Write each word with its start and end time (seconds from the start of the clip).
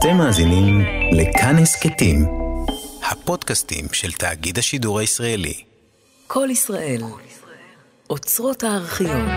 אתם 0.00 0.16
מאזינים 0.16 0.80
לכאן 1.12 1.56
הסכתים, 1.58 2.26
הפודקאסטים 3.10 3.84
של 3.92 4.12
תאגיד 4.12 4.58
השידור 4.58 4.98
הישראלי. 4.98 5.54
כל 6.26 6.48
ישראל, 6.50 7.02
אוצרות 8.10 8.64
הארכיון. 8.64 9.28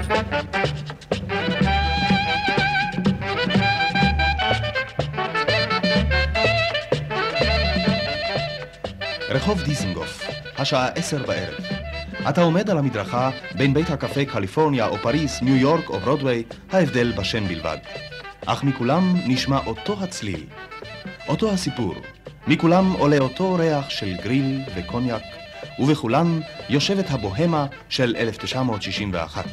רחוב 9.29 9.61
דיזנגוף, 9.61 10.27
השעה 10.57 10.87
עשר 10.87 11.25
בערב. 11.25 11.63
אתה 12.29 12.41
עומד 12.41 12.69
על 12.69 12.77
המדרכה 12.77 13.29
בין 13.57 13.73
בית 13.73 13.89
הקפה 13.89 14.25
קליפורניה 14.25 14.87
או 14.87 14.97
פריס, 14.97 15.41
ניו 15.41 15.55
יורק 15.55 15.89
או 15.89 15.99
ברודוויי, 15.99 16.43
ההבדל 16.71 17.11
בשם 17.17 17.47
בלבד. 17.47 17.77
אך 18.45 18.63
מכולם 18.63 19.15
נשמע 19.27 19.59
אותו 19.65 20.03
הצליל, 20.03 20.45
אותו 21.27 21.51
הסיפור. 21.51 21.95
מכולם 22.47 22.91
עולה 22.91 23.17
אותו 23.17 23.55
ריח 23.55 23.89
של 23.89 24.13
גריל 24.23 24.61
וקוניאק, 24.75 25.23
ובכולן 25.79 26.39
יושבת 26.69 27.05
הבוהמה 27.09 27.65
של 27.89 28.15
1961. 28.19 29.45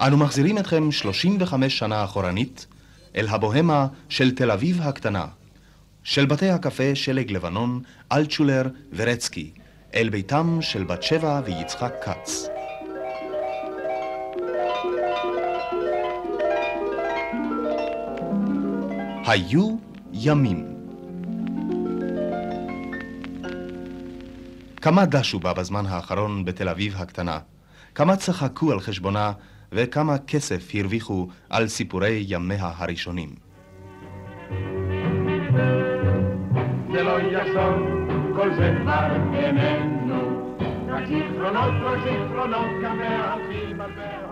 אנו 0.00 0.16
מחזירים 0.16 0.58
אתכם 0.58 0.92
35 0.92 1.78
שנה 1.78 2.04
אחורנית 2.04 2.66
אל 3.16 3.28
הבוהמה 3.28 3.86
של 4.08 4.34
תל 4.34 4.50
אביב 4.50 4.80
הקטנה, 4.82 5.26
של 6.04 6.26
בתי 6.26 6.50
הקפה 6.50 6.94
שלג 6.94 7.32
לבנון, 7.32 7.82
אלטשולר 8.12 8.62
ורצקי, 8.92 9.50
אל 9.94 10.08
ביתם 10.08 10.58
של 10.60 10.84
בת 10.84 11.02
שבע 11.02 11.40
ויצחק 11.44 11.92
כץ. 12.04 12.48
היו 19.26 19.76
ימים. 20.12 20.66
כמה 24.80 25.06
דשו 25.06 25.38
בה 25.38 25.52
בזמן 25.52 25.86
האחרון 25.86 26.44
בתל 26.44 26.68
אביב 26.68 26.94
הקטנה, 26.96 27.38
כמה 27.94 28.16
צחקו 28.16 28.72
על 28.72 28.80
חשבונה 28.80 29.32
וכמה 29.72 30.18
כסף 30.18 30.74
הרוויחו 30.74 31.28
על 31.50 31.68
סיפורי 31.68 32.24
ימיה 32.28 32.72
הראשונים. 32.76 33.34
זה 36.92 37.02
לא 37.02 37.20
יחזור, 37.20 37.97
זה 38.56 38.74
איננו, 39.34 40.54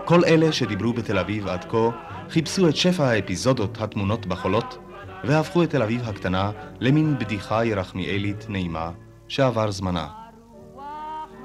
כל 0.05 0.25
אלה 0.25 0.51
שדיברו 0.51 0.93
בתל 0.93 1.19
אביב 1.19 1.47
עד 1.47 1.65
כה, 1.69 1.89
חיפשו 2.29 2.69
את 2.69 2.75
שפע 2.75 3.03
האפיזודות 3.03 3.81
הטמונות 3.81 4.25
בחולות, 4.25 4.77
והפכו 5.23 5.63
את 5.63 5.69
תל 5.69 5.81
אביב 5.81 6.09
הקטנה 6.09 6.51
למין 6.79 7.19
בדיחה 7.19 7.65
ירחמיאלית 7.65 8.45
נעימה, 8.49 8.91
שעבר 9.27 9.71
זמנה. 9.71 10.07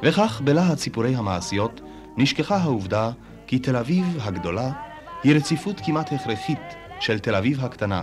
וכך 0.03 0.41
בלהט 0.45 0.79
סיפורי 0.79 1.17
המעשיות, 1.17 1.81
נשכחה 2.17 2.57
העובדה 2.57 3.11
כי 3.47 3.59
תל 3.59 3.77
אביב 3.77 4.19
הגדולה 4.23 4.71
היא 5.23 5.37
רציפות 5.37 5.81
כמעט 5.85 6.13
הכרחית 6.13 6.77
של 7.01 7.19
תל 7.19 7.35
אביב 7.35 7.65
הקטנה, 7.65 8.03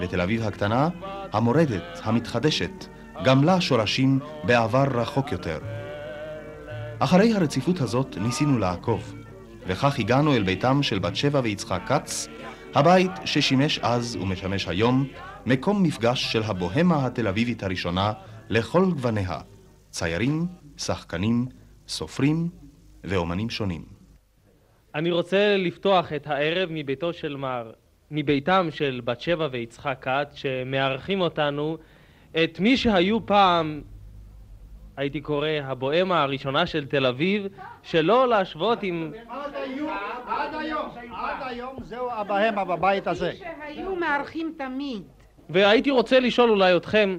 ותל 0.00 0.20
אביב 0.20 0.42
הקטנה, 0.42 0.88
המורדת, 1.32 2.00
המתחדשת, 2.04 2.95
גם 3.24 3.44
לה 3.44 3.60
שורשים 3.60 4.18
בעבר 4.44 4.84
רחוק 4.94 5.32
יותר. 5.32 5.58
אחרי 6.98 7.34
הרציפות 7.34 7.80
הזאת 7.80 8.18
ניסינו 8.18 8.58
לעקוב, 8.58 9.14
וכך 9.66 9.98
הגענו 9.98 10.34
אל 10.34 10.42
ביתם 10.42 10.82
של 10.82 10.98
בת 10.98 11.16
שבע 11.16 11.40
ויצחק 11.44 11.80
כץ, 11.86 12.28
הבית 12.74 13.10
ששימש 13.24 13.78
אז 13.78 14.16
ומשמש 14.16 14.68
היום 14.68 15.06
מקום 15.46 15.82
מפגש 15.82 16.32
של 16.32 16.42
הבוהמה 16.42 17.06
התל 17.06 17.28
אביבית 17.28 17.62
הראשונה 17.62 18.12
לכל 18.48 18.84
גווניה, 18.84 19.38
ציירים, 19.90 20.46
שחקנים, 20.76 21.46
סופרים 21.88 22.48
ואומנים 23.04 23.50
שונים. 23.50 23.82
אני 24.94 25.10
רוצה 25.10 25.56
לפתוח 25.56 26.12
את 26.12 26.26
הערב 26.26 26.68
מביתו 26.72 27.12
של 27.12 27.36
מר, 27.36 27.72
מביתם 28.10 28.68
של 28.70 29.00
בת 29.04 29.20
שבע 29.20 29.48
ויצחק 29.50 29.98
כץ, 30.00 30.34
שמארחים 30.34 31.20
אותנו, 31.20 31.78
את 32.44 32.60
מי 32.60 32.76
שהיו 32.76 33.26
פעם, 33.26 33.80
הייתי 34.96 35.20
קורא, 35.20 35.48
הבוהמה 35.62 36.22
הראשונה 36.22 36.66
של 36.66 36.86
תל 36.86 37.06
אביב, 37.06 37.46
שלא 37.82 38.28
להשוות 38.28 38.82
עם... 38.82 39.12
עד 39.28 39.54
היום, 39.54 39.90
עד 40.26 40.54
היום, 40.54 40.88
עד 41.12 41.36
היום 41.40 41.76
זהו 41.82 42.10
הבוהמה 42.10 42.64
בבית 42.64 43.06
הזה. 43.06 43.32
שהיו 43.32 43.96
מארחים 43.96 44.54
תמיד. 44.58 45.02
והייתי 45.50 45.90
רוצה 45.90 46.20
לשאול 46.20 46.50
אולי 46.50 46.76
אתכם, 46.76 47.18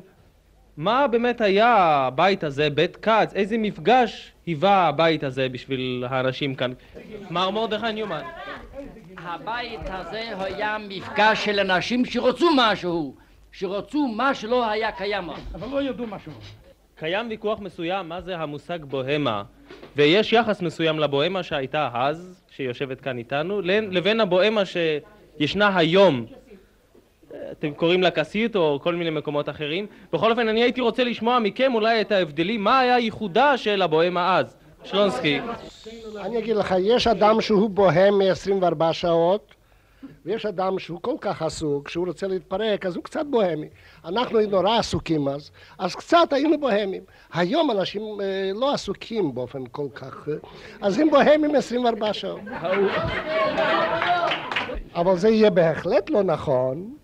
מה 0.77 1.07
באמת 1.07 1.41
היה 1.41 1.75
הבית 1.77 2.43
הזה, 2.43 2.69
בית 2.69 2.95
כץ? 2.95 3.33
איזה 3.35 3.57
מפגש 3.57 4.33
היווה 4.45 4.87
הבית 4.87 5.23
הזה 5.23 5.49
בשביל 5.49 6.05
האנשים 6.09 6.55
כאן? 6.55 6.71
מר 7.29 7.49
מרדכי 7.49 7.91
ניומן. 7.93 8.21
הבית 9.17 9.79
הזה 9.89 10.23
היה 10.39 10.77
מפגש 10.89 11.45
של 11.45 11.59
אנשים 11.59 12.05
שרצו 12.05 12.49
משהו, 12.55 13.15
שרצו 13.59 14.07
מה 14.07 14.33
שלא 14.33 14.69
היה 14.69 14.91
קיים. 14.91 15.29
אבל 15.53 15.67
לא 15.71 15.81
ידעו 15.81 16.07
משהו. 16.07 16.31
קיים 16.95 17.29
ויכוח 17.29 17.59
מסוים 17.59 18.09
מה 18.09 18.21
זה 18.21 18.37
המושג 18.37 18.83
בוהמה, 18.83 19.43
ויש 19.95 20.33
יחס 20.33 20.61
מסוים 20.61 20.99
לבוהמה 20.99 21.43
שהייתה 21.43 21.89
אז, 21.93 22.43
שיושבת 22.49 23.01
כאן 23.01 23.17
איתנו, 23.17 23.61
לבין 23.61 24.19
הבוהמה 24.19 24.61
שישנה 24.65 25.77
היום 25.77 26.25
אתם 27.51 27.73
קוראים 27.73 28.03
לה 28.03 28.11
כסית 28.11 28.55
או 28.55 28.79
כל 28.83 28.95
מיני 28.95 29.09
מקומות 29.09 29.49
אחרים. 29.49 29.85
בכל 30.13 30.31
אופן, 30.31 30.47
אני 30.47 30.63
הייתי 30.63 30.81
רוצה 30.81 31.03
לשמוע 31.03 31.39
מכם 31.39 31.75
אולי 31.75 32.01
את 32.01 32.11
ההבדלים, 32.11 32.63
מה 32.63 32.79
היה 32.79 32.99
ייחודה 32.99 33.57
של 33.57 33.81
הבוהמה 33.81 34.37
אז? 34.37 34.57
שלונסקי. 34.83 35.39
אני 36.21 36.37
אגיד 36.37 36.55
לך, 36.55 36.75
יש 36.79 37.07
אדם 37.07 37.41
שהוא 37.41 37.69
בוהם 37.69 38.17
מ-24 38.17 38.93
שעות, 38.93 39.55
ויש 40.25 40.45
אדם 40.45 40.79
שהוא 40.79 40.99
כל 41.01 41.15
כך 41.21 41.41
עסוק, 41.41 41.89
שהוא 41.89 42.07
רוצה 42.07 42.27
להתפרק, 42.27 42.85
אז 42.85 42.95
הוא 42.95 43.03
קצת 43.03 43.25
בוהמי. 43.29 43.67
אנחנו 44.05 44.39
נורא 44.41 44.77
עסוקים 44.79 45.27
אז, 45.27 45.51
אז 45.77 45.95
קצת 45.95 46.27
היינו 46.33 46.59
בוהמים. 46.59 47.03
היום 47.33 47.71
אנשים 47.71 48.01
אה, 48.21 48.51
לא 48.55 48.73
עסוקים 48.73 49.35
באופן 49.35 49.65
כל 49.71 49.87
כך, 49.95 50.27
אז 50.81 50.99
הם 50.99 51.09
בוהמים 51.09 51.55
24 51.55 52.13
שעות. 52.13 52.41
אבל 54.95 55.17
זה 55.17 55.29
יהיה 55.29 55.49
בהחלט 55.49 56.09
לא 56.09 56.23
נכון 56.23 56.95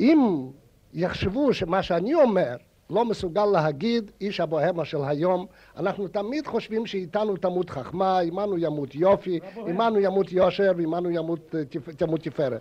אם 0.00 0.46
יחשבו 0.94 1.54
שמה 1.54 1.82
שאני 1.82 2.14
אומר 2.14 2.56
לא 2.90 3.04
מסוגל 3.04 3.44
להגיד 3.44 4.10
איש 4.20 4.40
הבוהמה 4.40 4.84
של 4.84 5.04
היום, 5.04 5.46
אנחנו 5.76 6.08
תמיד 6.08 6.46
חושבים 6.46 6.86
שאיתנו 6.86 7.36
תמות 7.36 7.70
חכמה, 7.70 8.18
עמנו 8.18 8.58
ימות 8.58 8.94
יופי, 8.94 9.40
עמנו 9.56 10.00
ימות 10.00 10.32
יושר 10.32 10.72
ועמנו 10.76 11.10
ימות, 11.10 11.54
תמות 11.96 12.20
תפארת. 12.20 12.60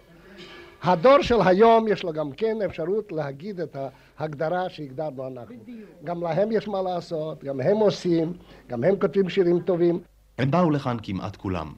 הדור 0.83 1.21
של 1.21 1.41
היום 1.45 1.87
יש 1.87 2.03
לו 2.03 2.13
גם 2.13 2.31
כן 2.31 2.57
אפשרות 2.65 3.11
להגיד 3.11 3.59
את 3.59 3.77
ההגדרה 4.17 4.69
שהגדרנו 4.69 5.27
אנחנו. 5.27 5.55
גם 6.03 6.23
להם 6.23 6.51
יש 6.51 6.67
מה 6.67 6.81
לעשות, 6.81 7.43
גם 7.43 7.61
הם 7.61 7.77
עושים, 7.77 8.33
גם 8.67 8.83
הם 8.83 8.95
כותבים 8.99 9.29
שירים 9.29 9.59
טובים. 9.59 9.99
הם 10.37 10.51
באו 10.51 10.71
לכאן 10.71 10.97
כמעט 11.03 11.35
כולם. 11.35 11.73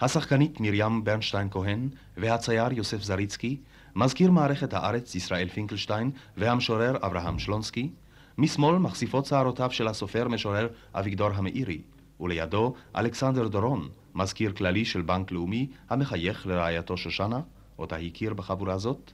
השחקנית 0.00 0.60
מרים 0.60 1.04
ברנשטיין 1.04 1.48
כהן 1.50 1.88
והצייר 2.16 2.72
יוסף 2.72 3.02
זריצקי 3.02 3.56
מזכיר 3.98 4.30
מערכת 4.30 4.74
הארץ 4.74 5.14
ישראל 5.14 5.48
פינקלשטיין 5.48 6.10
והמשורר 6.36 6.96
אברהם 7.02 7.38
שלונסקי, 7.38 7.90
משמאל 8.38 8.78
מכסיפות 8.78 9.26
שערותיו 9.26 9.70
של 9.70 9.88
הסופר 9.88 10.28
משורר 10.28 10.68
אביגדור 10.94 11.30
המאירי, 11.34 11.80
ולידו 12.20 12.74
אלכסנדר 12.96 13.48
דורון, 13.48 13.88
מזכיר 14.14 14.52
כללי 14.52 14.84
של 14.84 15.02
בנק 15.02 15.32
לאומי 15.32 15.66
המחייך 15.90 16.46
לרעייתו 16.46 16.96
שושנה, 16.96 17.40
אותה 17.78 17.96
הכיר 17.96 18.34
בחבורה 18.34 18.78
זאת. 18.78 19.12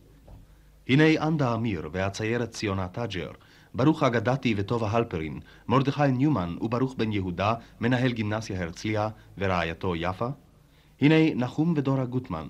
הנה 0.88 1.26
אנדה 1.26 1.54
עמיר 1.54 1.88
והציירת 1.92 2.50
ציונה 2.50 2.88
טאג'ר, 2.88 3.30
ברוך 3.74 4.02
אגדתי 4.02 4.54
וטובה 4.56 4.90
הלפרין, 4.90 5.40
מרדכי 5.68 6.12
ניומן 6.12 6.56
וברוך 6.60 6.94
בן 6.98 7.12
יהודה, 7.12 7.54
מנהל 7.80 8.12
גימנסיה 8.12 8.62
הרצליה 8.62 9.08
ורעייתו 9.38 9.96
יפה. 9.96 10.28
הנה 11.00 11.34
נחום 11.34 11.74
ודורה 11.76 12.04
גוטמן, 12.04 12.46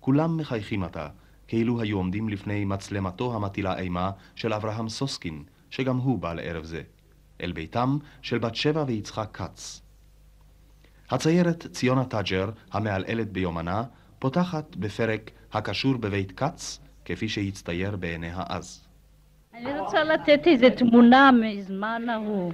כולם 0.00 0.36
מחייכים 0.36 0.82
עתה, 0.82 1.08
כאילו 1.48 1.80
היו 1.80 1.96
עומדים 1.96 2.28
לפני 2.28 2.64
מצלמתו 2.64 3.34
המטילה 3.34 3.78
אימה 3.78 4.10
של 4.34 4.52
אברהם 4.52 4.88
סוסקין, 4.88 5.42
שגם 5.70 5.96
הוא 5.96 6.18
בא 6.18 6.34
לערב 6.34 6.64
זה, 6.64 6.82
אל 7.40 7.52
ביתם 7.52 7.98
של 8.22 8.38
בת 8.38 8.54
שבע 8.54 8.84
ויצחק 8.86 9.28
כץ. 9.32 9.82
הציירת 11.10 11.66
ציונה 11.66 12.04
טאג'ר, 12.04 12.50
המעלעלת 12.72 13.32
ביומנה, 13.32 13.82
פותחת 14.18 14.76
בפרק 14.76 15.30
הקשור 15.52 15.96
בבית 15.96 16.32
כץ, 16.32 16.80
כפי 17.04 17.28
שהצטייר 17.28 17.96
בעיניה 17.96 18.42
אז. 18.48 18.86
אני 19.54 19.80
רוצה 19.80 20.04
לתת 20.04 20.46
איזו 20.46 20.66
תמונה 20.76 21.30
מזמן 21.32 22.08
ההוא. 22.08 22.52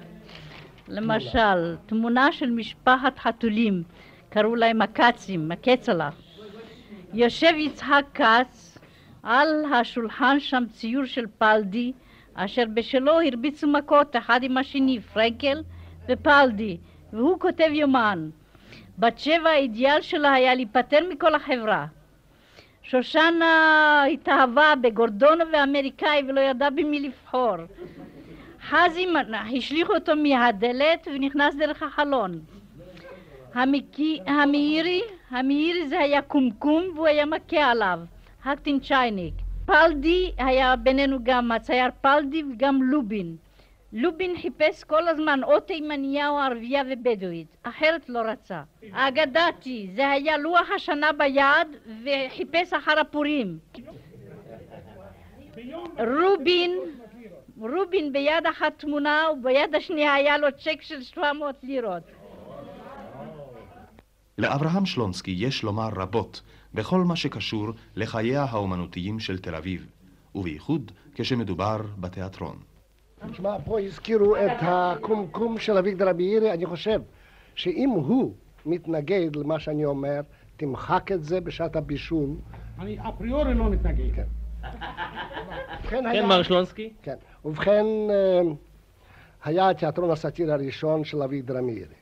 למשל, 0.88 1.77
תמונה 1.87 2.33
של 2.33 2.50
משפחת 2.50 3.19
חתולים, 3.19 3.83
קראו 4.29 4.55
להם 4.55 4.83
הכצים, 4.83 5.53
הכצלח. 5.53 6.15
יושב 7.15 7.53
יצחק 7.56 8.05
כץ, 8.15 8.72
על 9.23 9.65
השולחן 9.75 10.41
שם 10.41 10.65
ציור 10.73 11.05
של 11.05 11.25
פלדי, 11.39 11.93
אשר 12.35 12.65
בשלו 12.75 13.21
הרביצו 13.21 13.69
מכות 13.69 14.17
אחד 14.17 14.41
עם 14.43 14.59
השני, 14.59 15.01
פרנקל 15.01 15.63
ופלדי, 16.09 16.77
והוא 17.13 17.41
כותב 17.41 17.69
יומן. 17.73 18.31
בת 18.99 19.19
שבע 19.19 19.51
האידיאל 19.51 20.01
שלה 20.01 20.33
היה 20.33 20.55
להיפטר 20.55 20.99
מכל 21.11 21.35
החברה. 21.35 21.87
שושנה 22.83 24.05
התאהבה 24.13 24.75
בגורדונו 24.81 25.45
ואמריקאי 25.53 26.23
ולא 26.29 26.41
ידעה 26.41 26.71
במי 26.71 27.01
לבחור. 27.01 27.57
חזי 28.69 29.07
השליכו 29.57 29.95
אותו 29.95 30.17
מהדלת 30.17 31.09
ונכנס 31.15 31.55
דרך 31.55 31.83
החלון. 31.83 32.41
המקי, 33.55 34.19
המאירי, 34.27 35.03
המאירי 35.31 35.89
זה 35.89 35.99
היה 35.99 36.23
קומקום 36.23 36.85
והוא 36.95 37.07
היה 37.07 37.27
מכה 37.27 37.65
עליו, 37.71 37.99
הקטינצ'ייניק. 38.44 39.35
פלדי 39.67 40.33
היה 40.39 40.77
בינינו 40.77 41.19
גם 41.23 41.53
הצייר 41.53 41.89
פלדי 42.00 42.43
וגם 42.53 42.83
לובין. 42.83 43.37
לובין 43.93 44.37
חיפש 44.43 44.85
כל 44.85 45.09
הזמן 45.09 45.41
או 45.44 45.61
תימניה 45.61 46.29
או 46.29 46.39
ערבייה 46.39 46.83
ובדואית, 46.91 47.56
אחרת 47.62 48.09
לא 48.09 48.19
רצה. 48.19 48.62
אגדתי, 48.93 49.91
זה 49.94 50.11
היה 50.11 50.39
לוח 50.39 50.71
השנה 50.77 51.11
ביד 51.12 51.69
וחיפש 52.05 52.73
אחר 52.73 53.00
הפורים. 53.00 53.59
רובין, 55.99 56.79
רובין 57.59 58.12
ביד 58.12 58.47
אחת 58.50 58.79
תמונה 58.79 59.25
וביד 59.33 59.75
השנייה 59.75 60.15
היה 60.15 60.38
לו 60.38 60.49
צ'ק 60.59 60.83
של 60.83 61.03
700 61.03 61.56
לירות. 61.62 62.03
לאברהם 64.38 64.87
שלונסקי 64.87 65.35
יש 65.38 65.62
לומר 65.62 65.88
רבות 65.97 66.41
בכל 66.75 67.01
מה 67.01 67.17
שקשור 67.17 67.69
לחייה 67.97 68.45
האומנותיים 68.45 69.21
של 69.21 69.39
תל 69.39 69.55
אביב, 69.55 69.87
ובייחוד 70.35 70.93
כשמדובר 71.15 71.81
בתיאטרון. 72.01 72.57
תשמע, 73.31 73.59
פה 73.65 73.81
הזכירו 73.81 74.37
את 74.37 74.59
הקומקום 74.61 75.59
של 75.59 75.79
אביגדור 75.79 76.11
אבירי, 76.11 76.53
אני 76.53 76.67
חושב 76.67 77.01
שאם 77.55 77.89
הוא 77.89 78.35
מתנגד 78.67 79.37
למה 79.37 79.61
שאני 79.61 79.85
אומר, 79.85 80.21
תמחק 80.57 81.13
את 81.13 81.25
זה 81.25 81.41
בשעת 81.41 81.77
הבישול. 81.77 82.29
אני 82.79 82.99
אפריורי 83.09 83.55
לא 83.55 83.71
מתנגד. 83.71 84.15
כן. 84.15 84.27
כן, 85.89 86.27
מר 86.27 86.43
שלונסקי? 86.43 86.93
כן. 87.03 87.15
ובכן, 87.45 87.85
אה, 88.11 88.41
היה 89.45 89.71
התיאטרון 89.71 90.11
הסאטירי 90.11 90.53
הראשון 90.53 91.05
של 91.05 91.23
אביגדור 91.23 91.59
אמירי. 91.59 91.95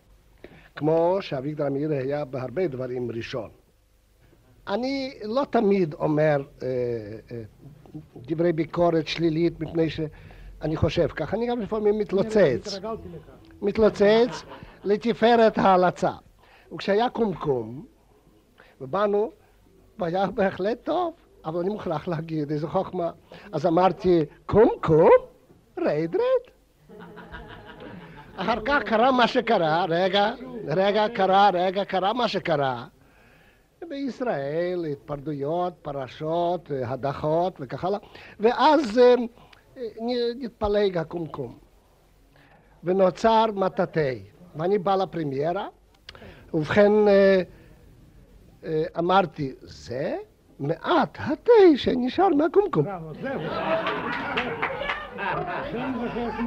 כמו 0.77 1.19
שאביגדור 1.21 1.67
אמירי 1.67 1.99
היה 1.99 2.25
בהרבה 2.25 2.69
דברים 2.69 3.11
ראשון. 3.11 3.51
אני 4.69 5.15
לא 5.25 5.45
תמיד 5.51 5.95
אומר 5.95 6.43
אה, 6.63 6.69
אה, 7.31 7.43
דברי 8.17 8.53
ביקורת 8.53 9.09
שלילית 9.09 9.61
מפני 9.61 9.91
ש... 9.91 10.01
אני 10.63 10.77
חושב 10.77 11.09
כך, 11.09 11.35
אני 11.35 11.47
גם 11.47 11.61
לפעמים 11.61 11.99
מתלוצץ. 11.99 12.79
מתלוצץ 13.63 14.45
לתפארת 14.85 15.59
ההלצה. 15.59 16.13
וכשהיה 16.73 17.11
קומקום, 17.11 17.85
ובאנו, 18.81 19.31
והיה 19.99 20.27
בהחלט 20.27 20.79
טוב, 20.85 21.15
אבל 21.45 21.61
אני 21.61 21.69
מוכרח 21.69 22.09
להגיד 22.09 22.51
איזו 22.51 22.69
חוכמה. 22.69 23.11
אז 23.53 23.67
אמרתי, 23.67 24.25
קומקום? 24.47 25.11
רד 25.79 26.15
רד. 26.17 26.51
אחר 28.37 28.61
כך 28.65 28.83
קרה 28.83 29.13
מה 29.13 29.29
שקרה, 29.29 29.85
רגע, 29.89 30.33
רגע 30.67 31.07
קרה, 31.15 31.51
רגע 31.53 31.85
קרה 31.85 32.13
מה 32.13 32.29
שקרה. 32.29 32.87
בישראל 33.91 34.85
התפרדויות, 34.93 35.73
פרשות, 35.83 36.71
הדחות 36.85 37.57
וכך 37.61 37.85
הלאה, 37.85 37.99
ואז 38.41 38.99
אה, 38.99 39.15
נתפלג 40.41 40.99
הקומקום. 40.99 41.59
ונוצר 42.85 43.45
מטאטי. 43.55 44.23
ואני 44.57 44.79
בא 44.79 44.97
לפרמיירה, 44.97 45.69
ובכן 46.55 46.93
אה, 47.09 47.43
אה, 48.65 48.83
אמרתי, 48.99 49.53
זה 49.61 50.17
מעט 50.61 51.19
התה 51.21 51.53
שנשאר 51.77 52.29
מהקומקום. 52.29 52.87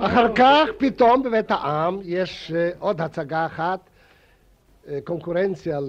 אחר 0.01 0.35
כך 0.35 0.67
פתאום 0.77 1.23
בבית 1.23 1.51
העם 1.51 1.99
יש 2.03 2.51
אה, 2.55 2.69
עוד 2.79 3.01
הצגה 3.01 3.45
אחת, 3.45 3.79
קונקורנציה 5.03 5.79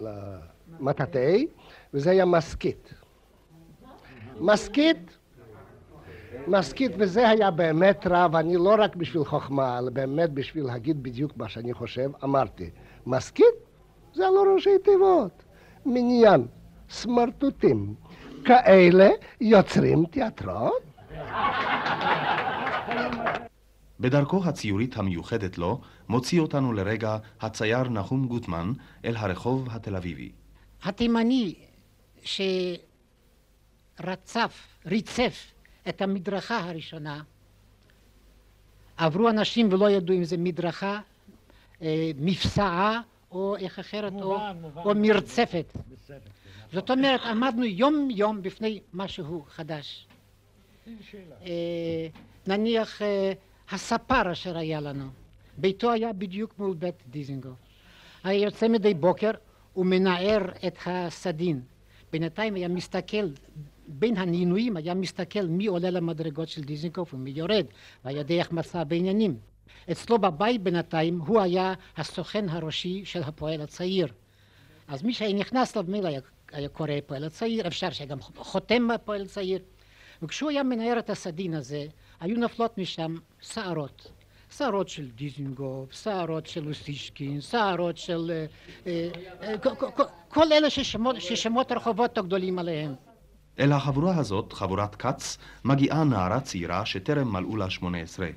למטאטי, 0.00 1.46
וזה 1.94 2.10
היה 2.10 2.24
מסכית. 2.24 2.94
מסכית 4.40 5.18
מסכית, 6.46 6.92
וזה 6.98 7.28
היה 7.28 7.50
באמת 7.50 8.06
רע, 8.06 8.26
ואני 8.32 8.56
לא 8.56 8.74
רק 8.78 8.96
בשביל 8.96 9.24
חוכמה, 9.24 9.78
אלא 9.78 9.90
באמת 9.90 10.30
בשביל 10.30 10.64
להגיד 10.64 11.02
בדיוק 11.02 11.36
מה 11.36 11.48
שאני 11.48 11.74
חושב, 11.74 12.10
אמרתי, 12.24 12.70
מסכית 13.06 13.54
זה 14.14 14.24
לא 14.34 14.44
ראשי 14.54 14.78
תיבות, 14.84 15.42
מניין, 15.86 16.46
סמרטוטים. 16.90 17.94
כאלה 18.44 19.08
יוצרים 19.40 20.06
תיאטרון? 20.06 20.70
בדרכו 24.00 24.44
הציורית 24.44 24.96
המיוחדת 24.96 25.58
לו, 25.58 25.80
מוציא 26.08 26.40
אותנו 26.40 26.72
לרגע 26.72 27.18
הצייר 27.40 27.88
נחום 27.88 28.26
גוטמן 28.26 28.72
אל 29.04 29.16
הרחוב 29.16 29.68
התל 29.70 29.96
אביבי. 29.96 30.32
התימני 30.82 31.54
שרצף, 33.98 34.66
ריצף 34.86 35.52
את 35.88 36.02
המדרכה 36.02 36.58
הראשונה. 36.58 37.22
עברו 38.96 39.28
אנשים 39.28 39.72
ולא 39.72 39.90
ידעו 39.90 40.16
אם 40.16 40.24
זה 40.24 40.36
מדרכה, 40.36 41.00
אה, 41.82 42.10
מפסעה 42.16 43.00
או 43.30 43.56
איך 43.56 43.78
אחרת, 43.78 44.12
מובן, 44.12 44.24
או, 44.24 44.54
מובן. 44.60 44.82
או 44.84 44.94
מרצפת. 44.94 45.72
זאת 46.72 46.90
אומרת, 46.90 47.20
עמדנו 47.20 47.64
יום 47.64 48.08
יום 48.10 48.42
בפני 48.42 48.80
משהו 48.94 49.44
חדש. 49.48 50.06
אה, 51.46 52.08
נניח 52.46 53.02
אה, 53.02 53.32
הספר 53.70 54.32
אשר 54.32 54.56
היה 54.58 54.80
לנו, 54.80 55.08
ביתו 55.58 55.92
היה 55.92 56.12
בדיוק 56.12 56.54
מול 56.58 56.74
בית 56.74 57.02
דיזינגוף. 57.10 57.56
היה 58.24 58.44
יוצא 58.44 58.68
מדי 58.68 58.94
בוקר 58.94 59.30
ומנער 59.76 60.42
את 60.66 60.78
הסדין. 60.86 61.60
בינתיים 62.12 62.54
היה 62.54 62.68
מסתכל 62.68 63.28
בין 63.88 64.16
הנינויים 64.16 64.76
היה 64.76 64.94
מסתכל 64.94 65.46
מי 65.46 65.66
עולה 65.66 65.90
למדרגות 65.90 66.48
של 66.48 66.62
דיזנגוף 66.62 67.14
ומי 67.14 67.30
יורד, 67.30 67.66
והיה 68.04 68.24
איך 68.30 68.52
מצא 68.52 68.84
בעניינים. 68.84 69.38
אצלו 69.92 70.18
בבית 70.18 70.62
בינתיים 70.62 71.20
הוא 71.20 71.40
היה 71.40 71.74
הסוכן 71.96 72.48
הראשי 72.48 73.04
של 73.04 73.22
הפועל 73.22 73.60
הצעיר. 73.60 74.08
אז 74.88 75.02
מי 75.02 75.12
שהיה 75.12 75.34
נכנס 75.34 75.76
מילה 75.76 76.08
היה, 76.08 76.20
היה 76.52 76.68
קורא 76.68 76.90
פועל 77.06 77.24
הצעיר, 77.24 77.66
אפשר 77.66 77.90
שגם 77.90 78.20
חותם 78.36 78.90
הפועל 78.90 79.22
הצעיר. 79.22 79.58
וכשהוא 80.22 80.50
היה 80.50 80.62
מנער 80.62 80.98
את 80.98 81.10
הסדין 81.10 81.54
הזה, 81.54 81.86
היו 82.20 82.36
נופלות 82.36 82.78
משם 82.78 83.14
שערות. 83.40 84.12
שערות 84.56 84.88
של 84.88 85.08
דיזנגוף, 85.10 85.92
שערות 85.92 86.46
של 86.46 86.68
אוסישקין, 86.68 87.40
שערות 87.40 87.96
של... 87.96 88.30
אה, 88.30 88.46
אה, 88.86 89.08
אה, 89.42 89.54
כל 90.28 90.52
אלה 90.52 90.70
ששמות 91.18 91.70
הרחובות 91.70 92.18
הגדולים 92.18 92.58
עליהם. 92.58 92.94
אל 93.58 93.72
החבורה 93.72 94.16
הזאת, 94.16 94.52
חבורת 94.52 94.94
כץ, 94.94 95.38
מגיעה 95.64 96.04
נערה 96.04 96.40
צעירה 96.40 96.86
שטרם 96.86 97.32
מלאו 97.32 97.56
לה 97.56 97.70
שמונה 97.70 97.98
עשרה. 97.98 98.28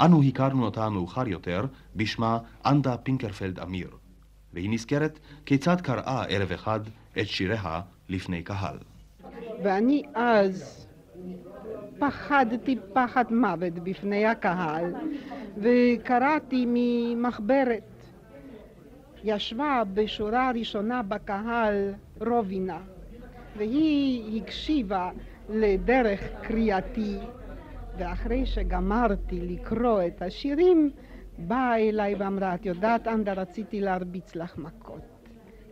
אנו 0.00 0.22
הכרנו 0.22 0.64
אותה 0.64 0.88
מאוחר 0.88 1.28
יותר 1.28 1.64
בשמה 1.96 2.38
אנדה 2.66 2.96
פינקרפלד 2.96 3.60
עמיר, 3.60 3.90
והיא 4.52 4.70
נזכרת 4.70 5.18
כיצד 5.46 5.80
קראה 5.80 6.24
ערב 6.28 6.52
אחד 6.52 6.80
את 7.20 7.28
שיריה 7.28 7.80
לפני 8.08 8.42
קהל. 8.42 8.78
ואני 9.64 10.02
אז 10.14 10.85
פחדתי 11.98 12.78
פחד 12.92 13.24
מוות 13.30 13.72
בפני 13.74 14.26
הקהל, 14.26 14.94
וקראתי 15.56 16.64
ממחברת. 16.68 17.82
ישבה 19.24 19.82
בשורה 19.94 20.48
הראשונה 20.48 21.02
בקהל 21.02 21.92
רובינה. 22.26 22.78
והיא 23.56 24.42
הקשיבה 24.42 25.10
לדרך 25.48 26.20
קריאתי, 26.42 27.18
ואחרי 27.98 28.46
שגמרתי 28.46 29.40
לקרוא 29.40 30.02
את 30.06 30.22
השירים, 30.22 30.90
באה 31.38 31.78
אליי 31.78 32.14
ואמרה, 32.14 32.54
את 32.54 32.66
יודעת, 32.66 33.08
אנדה, 33.08 33.32
רציתי 33.32 33.80
להרביץ 33.80 34.36
לך 34.36 34.58
מכות. 34.58 35.02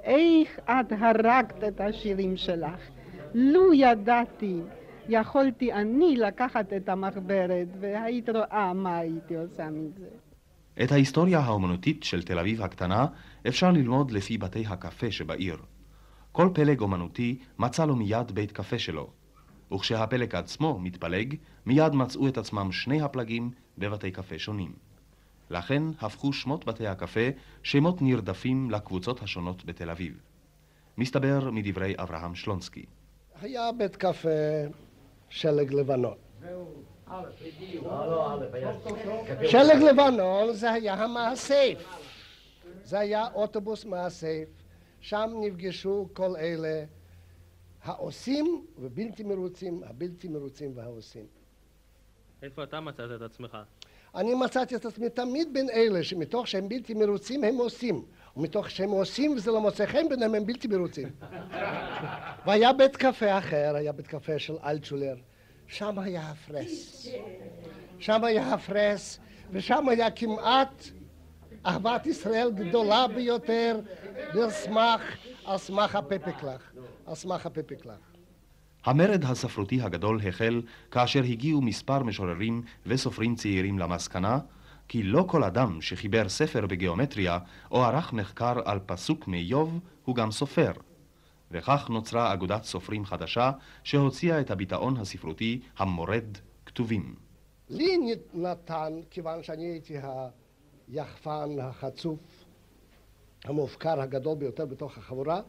איך 0.02 0.58
את 0.64 0.92
הרגת 0.98 1.64
את 1.68 1.80
השירים 1.80 2.36
שלך? 2.36 2.90
לו 3.34 3.72
ידעתי 3.72 4.60
יכולתי 5.08 5.72
אני 5.72 6.16
לקחת 6.16 6.72
את 6.72 6.88
המחברת 6.88 7.68
והיית 7.80 8.28
רואה 8.28 8.72
מה 8.72 8.96
הייתי 8.98 9.36
עושה 9.36 9.70
מזה. 9.70 10.08
את 10.82 10.92
ההיסטוריה 10.92 11.38
האומנותית 11.38 12.02
של 12.02 12.22
תל 12.22 12.38
אביב 12.38 12.62
הקטנה 12.62 13.06
אפשר 13.48 13.70
ללמוד 13.70 14.10
לפי 14.10 14.38
בתי 14.38 14.66
הקפה 14.66 15.10
שבעיר. 15.10 15.56
כל 16.32 16.48
פלג 16.54 16.80
אומנותי 16.80 17.38
מצא 17.58 17.84
לו 17.84 17.96
מיד 17.96 18.32
בית 18.32 18.52
קפה 18.52 18.78
שלו, 18.78 19.10
וכשהפלג 19.72 20.34
עצמו 20.34 20.78
מתפלג, 20.78 21.34
מיד 21.66 21.94
מצאו 21.94 22.28
את 22.28 22.38
עצמם 22.38 22.72
שני 22.72 23.02
הפלגים 23.02 23.50
בבתי 23.78 24.10
קפה 24.10 24.38
שונים. 24.38 24.72
לכן 25.50 25.82
הפכו 26.00 26.32
שמות 26.32 26.64
בתי 26.64 26.86
הקפה 26.86 27.28
שמות 27.62 28.02
נרדפים 28.02 28.70
לקבוצות 28.70 29.22
השונות 29.22 29.64
בתל 29.64 29.90
אביב. 29.90 30.20
מסתבר 30.98 31.50
מדברי 31.50 31.94
אברהם 31.98 32.34
שלונסקי. 32.34 32.84
היה 33.40 33.72
בית 33.78 33.96
קפה 33.96 34.28
שלג 35.28 35.72
לבנון. 35.72 36.16
שלג 39.46 39.82
לבנון 39.90 40.52
זה 40.52 40.72
היה 40.72 40.94
המאסף. 40.94 41.84
זה 42.84 42.98
היה 42.98 43.28
אוטובוס 43.34 43.84
מאסף. 43.84 44.44
שם 45.00 45.30
נפגשו 45.40 46.08
כל 46.12 46.36
אלה 46.36 46.84
העושים 47.82 48.66
ובלתי 48.78 49.22
מרוצים, 49.22 49.82
הבלתי 49.84 50.28
מרוצים 50.28 50.72
והעושים. 50.74 51.26
איפה 52.42 52.62
אתה 52.62 52.80
מצאת 52.80 53.10
את 53.16 53.22
עצמך? 53.22 53.58
אני 54.14 54.34
מצאתי 54.34 54.76
את 54.76 54.84
עצמי 54.84 55.10
תמיד 55.10 55.52
בין 55.52 55.70
אלה 55.70 56.02
שמתוך 56.02 56.48
שהם 56.48 56.68
בלתי 56.68 56.94
מרוצים 56.94 57.44
הם 57.44 57.56
עושים 57.56 58.04
ומתוך 58.36 58.70
שהם 58.70 58.90
עושים 58.90 59.32
וזה 59.36 59.50
לא 59.50 59.60
מוצא 59.60 59.86
חן 59.86 60.08
ביניהם 60.08 60.34
הם 60.34 60.46
בלתי 60.46 60.68
מרוצים. 60.68 61.08
והיה 62.46 62.72
בית 62.72 62.96
קפה 62.96 63.38
אחר, 63.38 63.72
היה 63.76 63.92
בית 63.92 64.06
קפה 64.06 64.38
של 64.38 64.54
אלטשולר. 64.64 65.14
שם 65.66 65.98
היה 65.98 66.30
הפרס. 66.30 67.06
שם 67.98 68.24
היה 68.24 68.54
הפרס 68.54 69.18
ושם 69.50 69.88
היה 69.88 70.10
כמעט 70.10 70.84
אהבת 71.66 72.06
ישראל 72.06 72.50
גדולה 72.54 73.06
ביותר 73.08 73.80
על 74.32 74.50
על 75.44 75.58
סמך 75.58 75.94
הפפקלח 75.94 76.72
על 77.06 77.14
סמך 77.14 77.46
הפפקלח. 77.46 78.14
המרד 78.84 79.24
הספרותי 79.24 79.82
הגדול 79.82 80.20
החל 80.28 80.62
כאשר 80.90 81.22
הגיעו 81.22 81.62
מספר 81.62 82.02
משוררים 82.02 82.62
וסופרים 82.86 83.34
צעירים 83.34 83.78
למסקנה 83.78 84.38
כי 84.88 85.02
לא 85.02 85.24
כל 85.28 85.44
אדם 85.44 85.80
שחיבר 85.80 86.28
ספר 86.28 86.66
בגיאומטריה 86.66 87.38
או 87.70 87.84
ערך 87.84 88.12
מחקר 88.12 88.54
על 88.64 88.78
פסוק 88.86 89.28
מאיוב 89.28 89.80
הוא 90.04 90.16
גם 90.16 90.30
סופר. 90.30 90.72
וכך 91.50 91.90
נוצרה 91.90 92.32
אגודת 92.32 92.64
סופרים 92.64 93.04
חדשה 93.04 93.50
שהוציאה 93.84 94.40
את 94.40 94.50
הביטאון 94.50 94.96
הספרותי 94.96 95.60
המורד 95.78 96.38
כתובים. 96.66 97.14
לי 97.68 98.14
נתן, 98.34 98.92
כיוון 99.10 99.42
שאני 99.42 99.64
הייתי 99.64 99.96
היחפן, 100.88 101.58
החצוף, 101.60 102.44
המופקר 103.44 104.00
הגדול 104.00 104.38
ביותר 104.38 104.66
בתוך 104.66 104.98
החבורה, 104.98 105.40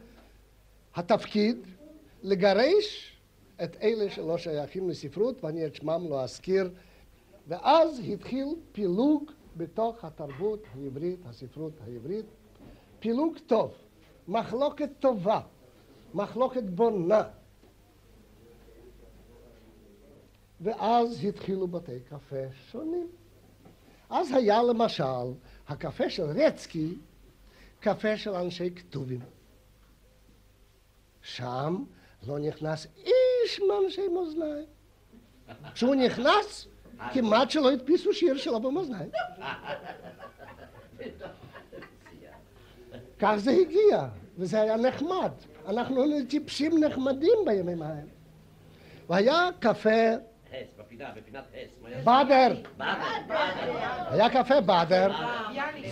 התפקיד 0.96 1.58
לגרש 2.24 3.18
את 3.64 3.78
אלה 3.82 4.12
שלא 4.12 4.38
שייכים 4.38 4.90
לספרות, 4.90 5.44
ואני 5.44 5.66
את 5.66 5.76
שמם 5.76 6.06
לא 6.10 6.24
אזכיר, 6.24 6.70
ואז 7.48 8.02
התחיל 8.14 8.56
פילוג 8.72 9.32
בתוך 9.58 10.06
התרבות 10.06 10.64
העברית, 10.74 11.20
הספרות 11.26 11.74
העברית, 11.86 12.26
פילוג 13.00 13.38
טוב, 13.48 13.74
מחלוקת 14.28 14.90
טובה, 15.00 15.42
מחלוקת 16.14 16.64
בונה. 16.64 17.24
ואז 20.62 21.26
התחילו 21.26 21.68
בתי 21.68 22.00
קפה 22.10 22.52
שונים. 22.72 23.08
אז 24.10 24.32
היה 24.32 24.64
למשל 24.64 25.34
הקפה 25.68 26.10
של 26.10 26.24
רצקי, 26.24 26.98
קפה 27.80 28.18
של 28.18 28.34
אנשי 28.34 28.76
כתובים. 28.76 29.20
שם 31.22 31.84
לא 32.28 32.40
נכנס 32.40 32.88
איש 32.98 33.62
מאנשי 33.62 34.08
מאזניים. 34.08 34.66
כשהוא 35.74 35.96
נכנס, 35.96 36.68
כמעט 37.14 37.52
שלא 37.52 37.72
הדפיסו 37.72 38.14
שיר 38.14 38.38
שלו 38.38 38.60
במאזניים. 38.60 39.10
כך 43.20 43.34
זה 43.38 43.52
הגיע, 43.52 44.08
וזה 44.38 44.62
היה 44.62 44.78
נחמד. 44.78 45.32
אנחנו 45.68 46.02
היינו 46.02 46.26
טיפשים 46.30 46.84
נחמדים 46.84 47.38
בימים 47.46 47.82
ההם. 47.82 48.08
והיה 49.10 49.50
קפה... 49.60 49.90
באדר. 52.04 52.56
היה 54.10 54.30
קפה 54.30 54.62
באדר. 54.62 55.12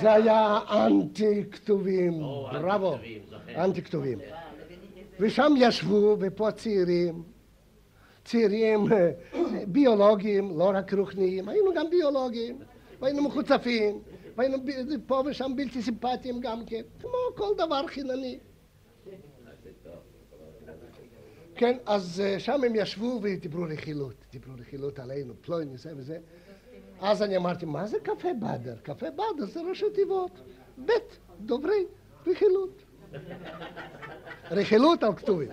זה 0.02 0.14
היה 0.14 0.60
אנטי 0.70 1.44
כתובים. 1.52 2.20
בראבו. 2.52 2.98
אנטי 3.56 3.82
כתובים. 3.82 4.20
ושם 5.20 5.54
ישבו, 5.58 6.18
ופה 6.20 6.52
צעירים, 6.52 7.24
צעירים 8.24 8.86
ביולוגים, 9.68 10.60
לא 10.60 10.72
רק 10.74 10.94
רוחניים, 10.94 11.50
היינו 11.50 11.74
גם 11.74 11.90
ביולוגים, 11.90 12.58
והיינו 13.00 13.24
מחוצפים, 13.24 14.00
והיינו 14.36 14.58
פה 15.08 15.24
ושם 15.26 15.52
בלתי 15.56 15.82
סימפטיים 15.82 16.40
גם 16.40 16.66
כן, 16.66 16.82
כמו 17.02 17.18
כל 17.36 17.54
דבר 17.58 17.88
חינני. 17.88 18.40
כן, 21.56 21.78
אז 21.86 22.24
שם 22.38 22.64
הם 22.64 22.76
ישבו 22.76 23.20
ודיברו 23.24 23.64
רכילות, 23.70 24.16
דיברו 24.32 24.54
רכילות 24.60 25.00
עלינו, 25.00 25.34
פלויני, 25.42 25.78
זה 25.78 25.94
וזה. 25.98 26.18
אז 27.00 27.22
אני 27.22 27.38
אמרתי, 27.38 27.66
מה 27.66 27.88
זה 27.88 27.98
קפה 28.04 28.34
באדר? 28.40 28.76
קפה 28.84 29.10
באדר 29.10 29.46
זה 29.46 29.62
ראשי 29.62 29.86
תיבות, 29.94 30.32
בית 30.78 31.20
דוברי 31.42 31.86
רכילות. 32.28 32.83
רכילות 34.52 35.04
על 35.04 35.16
כתובים. 35.16 35.50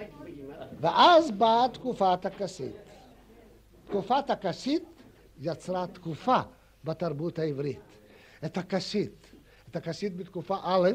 ואז 0.80 1.30
באה 1.30 1.68
תקופת 1.72 2.26
הכסית. 2.26 2.76
תקופת 3.84 4.30
הכסית 4.30 4.84
יצרה 5.40 5.86
תקופה 5.86 6.40
בתרבות 6.84 7.38
העברית. 7.38 7.80
את 8.44 8.58
הכסית. 8.58 9.26
את 9.70 9.76
הכסית 9.76 10.16
בתקופה 10.16 10.56
א' 10.62 10.90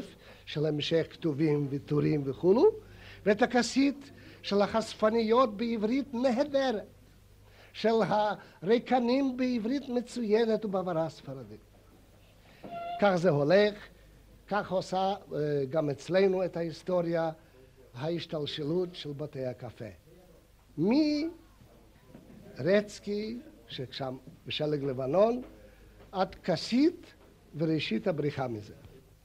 של 0.46 0.66
המשך 0.66 1.06
כתובים 1.10 1.66
וטורים 1.70 2.22
וכולו, 2.24 2.64
ואת 3.26 3.42
הכסית 3.42 4.10
של 4.42 4.62
החשפניות 4.62 5.56
בעברית 5.56 6.14
נהדרת, 6.14 6.86
של 7.72 7.94
הריקנים 8.62 9.36
בעברית 9.36 9.88
מצוינת 9.88 10.64
ובעברה 10.64 11.08
ספרדית. 11.08 11.60
כך 13.00 13.16
זה 13.16 13.30
הולך, 13.30 13.74
כך 14.48 14.72
עושה 14.72 15.14
גם 15.70 15.90
אצלנו 15.90 16.44
את 16.44 16.56
ההיסטוריה 16.56 17.30
ההשתלשלות 17.94 18.94
של 18.94 19.12
בתי 19.12 19.46
הקפה. 19.46 19.84
מרצקי, 22.58 23.38
ששם 23.68 24.16
בשלג 24.46 24.84
לבנון, 24.84 25.42
עד 26.12 26.34
כסית 26.34 27.14
וראשית 27.56 28.06
הבריחה 28.06 28.48
מזה. 28.48 28.74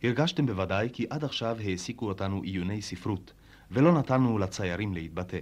הרגשתם 0.03 0.45
בוודאי 0.45 0.89
כי 0.93 1.05
עד 1.09 1.23
עכשיו 1.23 1.57
העסיקו 1.59 2.07
אותנו 2.07 2.41
עיוני 2.41 2.81
ספרות, 2.81 3.33
ולא 3.71 3.99
נתנו 3.99 4.37
לציירים 4.37 4.93
להתבטא. 4.93 5.39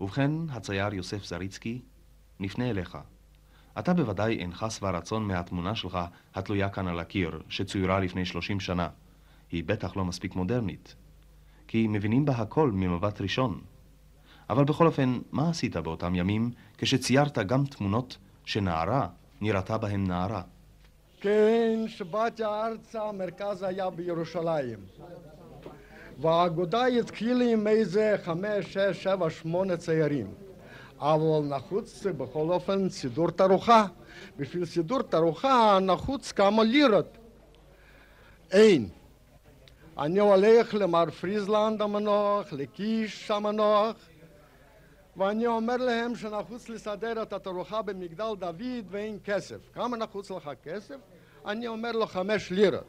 ובכן, 0.00 0.30
הצייר 0.50 0.94
יוסף 0.94 1.24
זריצקי, 1.24 1.82
נפנה 2.40 2.70
אליך. 2.70 2.98
אתה 3.78 3.94
בוודאי 3.94 4.38
אינך 4.38 4.66
שבע 4.70 4.90
רצון 4.90 5.24
מהתמונה 5.24 5.74
שלך 5.74 5.98
התלויה 6.34 6.68
כאן 6.68 6.88
על 6.88 6.98
הקיר, 6.98 7.42
שצוירה 7.48 8.00
לפני 8.00 8.24
שלושים 8.24 8.60
שנה. 8.60 8.88
היא 9.52 9.64
בטח 9.64 9.96
לא 9.96 10.04
מספיק 10.04 10.34
מודרנית. 10.34 10.94
כי 11.68 11.86
מבינים 11.88 12.24
בה 12.24 12.32
הכל 12.32 12.70
ממבט 12.70 13.20
ראשון. 13.20 13.60
אבל 14.50 14.64
בכל 14.64 14.86
אופן, 14.86 15.18
מה 15.32 15.50
עשית 15.50 15.76
באותם 15.76 16.14
ימים 16.14 16.50
כשציירת 16.78 17.38
גם 17.38 17.64
תמונות 17.64 18.16
שנערה 18.44 19.06
נראתה 19.40 19.78
בהן 19.78 20.06
נערה? 20.06 20.42
כן, 21.20 21.84
שבאתי 21.86 22.44
ארצה, 22.44 23.08
המרכז 23.08 23.62
היה 23.62 23.90
בירושלים. 23.90 24.78
והאגודה 26.20 26.86
התחילה 26.86 27.44
עם 27.44 27.66
איזה 27.66 28.16
חמש, 28.24 28.64
שש, 28.72 29.02
שבע, 29.02 29.30
שמונה 29.30 29.76
ציירים. 29.76 30.26
אבל 31.00 31.56
נחוץ 31.56 32.06
בכל 32.06 32.48
אופן 32.50 32.88
סידור 32.88 33.30
תערוכה. 33.30 33.86
בשביל 34.36 34.64
סידור 34.64 35.02
תערוכה 35.02 35.78
נחוץ 35.82 36.32
כמה 36.32 36.62
לירות. 36.64 37.18
אין. 38.50 38.88
אני 39.98 40.18
הולך 40.18 40.74
למר 40.74 41.10
פריזלנד 41.10 41.82
המנוח, 41.82 42.52
לקיש 42.52 43.30
המנוח, 43.30 43.96
ואני 45.16 45.46
אומר 45.46 45.76
להם 45.76 46.16
שנחוץ 46.16 46.68
לסדר 46.68 47.22
את 47.22 47.32
התערוכה 47.32 47.82
במגדל 47.82 48.34
דוד 48.38 48.86
ואין 48.90 49.18
כסף. 49.24 49.56
כמה 49.74 49.96
נחוץ 49.96 50.30
לך 50.30 50.50
כסף? 50.64 50.96
אני 51.46 51.66
אומר 51.66 51.92
לו 51.92 52.06
חמש 52.06 52.50
לירות. 52.50 52.84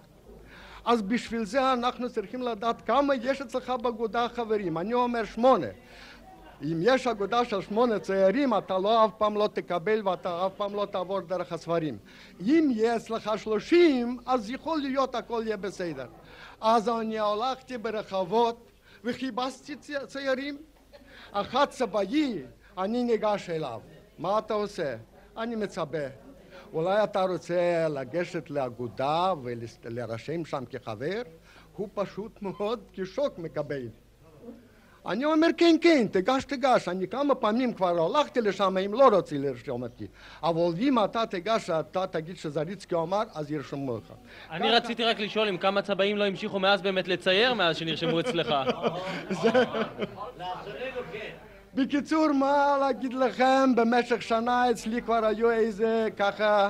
אז 0.86 1.02
בשביל 1.02 1.46
זה 1.46 1.74
אנחנו 1.74 2.10
צריכים 2.10 2.42
לדעת 2.42 2.82
כמה 2.82 3.16
יש 3.16 3.42
אצלך 3.42 3.74
באגודה 3.82 4.28
חברים. 4.30 4.78
אני 4.78 4.94
אומר 4.94 5.26
שמונה. 5.26 5.68
אם 6.64 6.80
יש 6.82 7.08
אגודה 7.08 7.46
של 7.46 7.62
שמונה 7.62 8.00
ציירים, 8.00 8.58
אתה 8.58 8.78
לא 8.78 9.06
אף 9.06 9.12
פעם 9.18 9.36
לא 9.36 9.50
תקבל 9.54 10.08
ואתה 10.08 10.46
אף 10.46 10.52
פעם 10.58 10.76
לא 10.76 10.86
תעבור 10.86 11.20
דרך 11.20 11.54
הספרים. 11.54 11.98
אם 12.42 12.70
יהיה 12.72 12.96
אצלך 12.96 13.32
שלושים, 13.38 14.18
אז 14.26 14.50
יכול 14.50 14.80
להיות 14.80 15.16
הכל 15.16 15.42
יהיה 15.46 15.58
בסדר. 15.58 16.08
אז 16.62 16.90
אני 16.90 17.20
הלכתי 17.20 17.78
ברחבות 17.78 18.72
וחיפשתי 19.04 19.76
ציירים. 20.08 20.58
אחד 21.32 21.66
צבאי, 21.70 22.44
אני 22.78 23.04
ניגש 23.04 23.50
אליו. 23.50 23.82
מה 24.18 24.40
אתה 24.40 24.54
עושה? 24.54 24.96
אני 25.38 25.56
מצפה. 25.56 26.08
אולי 26.74 27.04
אתה 27.04 27.22
רוצה 27.22 27.88
לגשת 27.90 28.50
לאגודה 28.50 29.34
ולהירשם 29.44 30.46
שם 30.46 30.64
כחבר? 30.70 31.22
הוא 31.76 31.90
פשוט 31.94 32.42
מאוד 32.42 32.80
כשוק 32.94 33.38
מקבל. 33.38 33.88
אני 35.08 35.26
אומר 35.26 35.48
כן 35.58 35.76
כן, 35.82 36.08
תיגש 36.12 36.44
תיגש, 36.44 36.88
אני 36.88 37.08
כמה 37.08 37.36
פעמים 37.36 37.74
כבר 37.74 38.06
הלכתי 38.06 38.42
לשם, 38.42 38.78
הם 38.78 38.94
לא 38.94 39.08
רוצים 39.08 39.44
לרשום 39.44 39.84
אותי. 39.84 40.08
אבל 40.44 40.62
אם 40.80 41.04
אתה 41.04 41.26
תיגש, 41.26 41.70
אתה 41.70 42.08
תגיד 42.08 42.38
שזריצקי 42.38 42.96
אמר, 42.96 43.24
אז 43.34 43.52
ירשמו 43.52 43.98
לך. 43.98 44.14
אני 44.52 44.70
רציתי 44.72 45.04
רק 45.04 45.20
לשאול 45.20 45.48
אם 45.48 45.58
כמה 45.58 45.82
צבעים 45.82 46.18
לא 46.18 46.24
המשיכו 46.24 46.60
מאז 46.60 46.82
באמת 46.82 47.08
לצייר 47.08 47.54
מאז 47.54 47.78
שנרשמו 47.78 48.20
אצלך. 48.20 48.56
בקיצור, 51.74 52.32
מה 52.34 52.78
להגיד 52.80 53.14
לכם, 53.14 53.76
במשך 53.76 54.22
שנה 54.22 54.72
אצלי 54.72 55.02
כבר 55.02 55.26
היו 55.26 55.52
איזה 55.52 56.08
ככה 56.18 56.70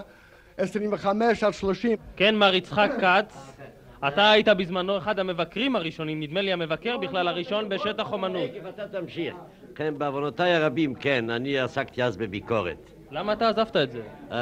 25 0.58 1.44
עד 1.44 1.54
30. 1.54 1.98
כן, 2.16 2.36
מר 2.36 2.56
יצחק 2.56 2.92
כץ. 3.00 3.59
אתה 4.08 4.32
היית 4.32 4.48
בזמנו 4.48 4.98
אחד 4.98 5.20
המבקרים 5.20 5.76
הראשונים, 5.76 6.20
נדמה 6.20 6.42
לי 6.42 6.54
המבקר 6.54 6.98
בכלל 6.98 7.28
הראשון 7.28 7.70
בשטח 7.70 8.12
אומנות. 8.12 8.50
אתה 8.70 8.88
תמשיך. 8.88 9.36
כן, 9.76 9.94
בעוונותיי 9.98 10.54
הרבים, 10.54 10.96
כן, 10.96 11.30
אני 11.30 11.60
עסקתי 11.60 12.04
אז 12.04 12.18
בביקורת. 12.18 12.92
למה 13.12 13.34
אתה 13.34 13.50
עזבת 13.50 13.76
את 13.76 13.92
זה? 13.92 14.02
Uh, 14.30 14.34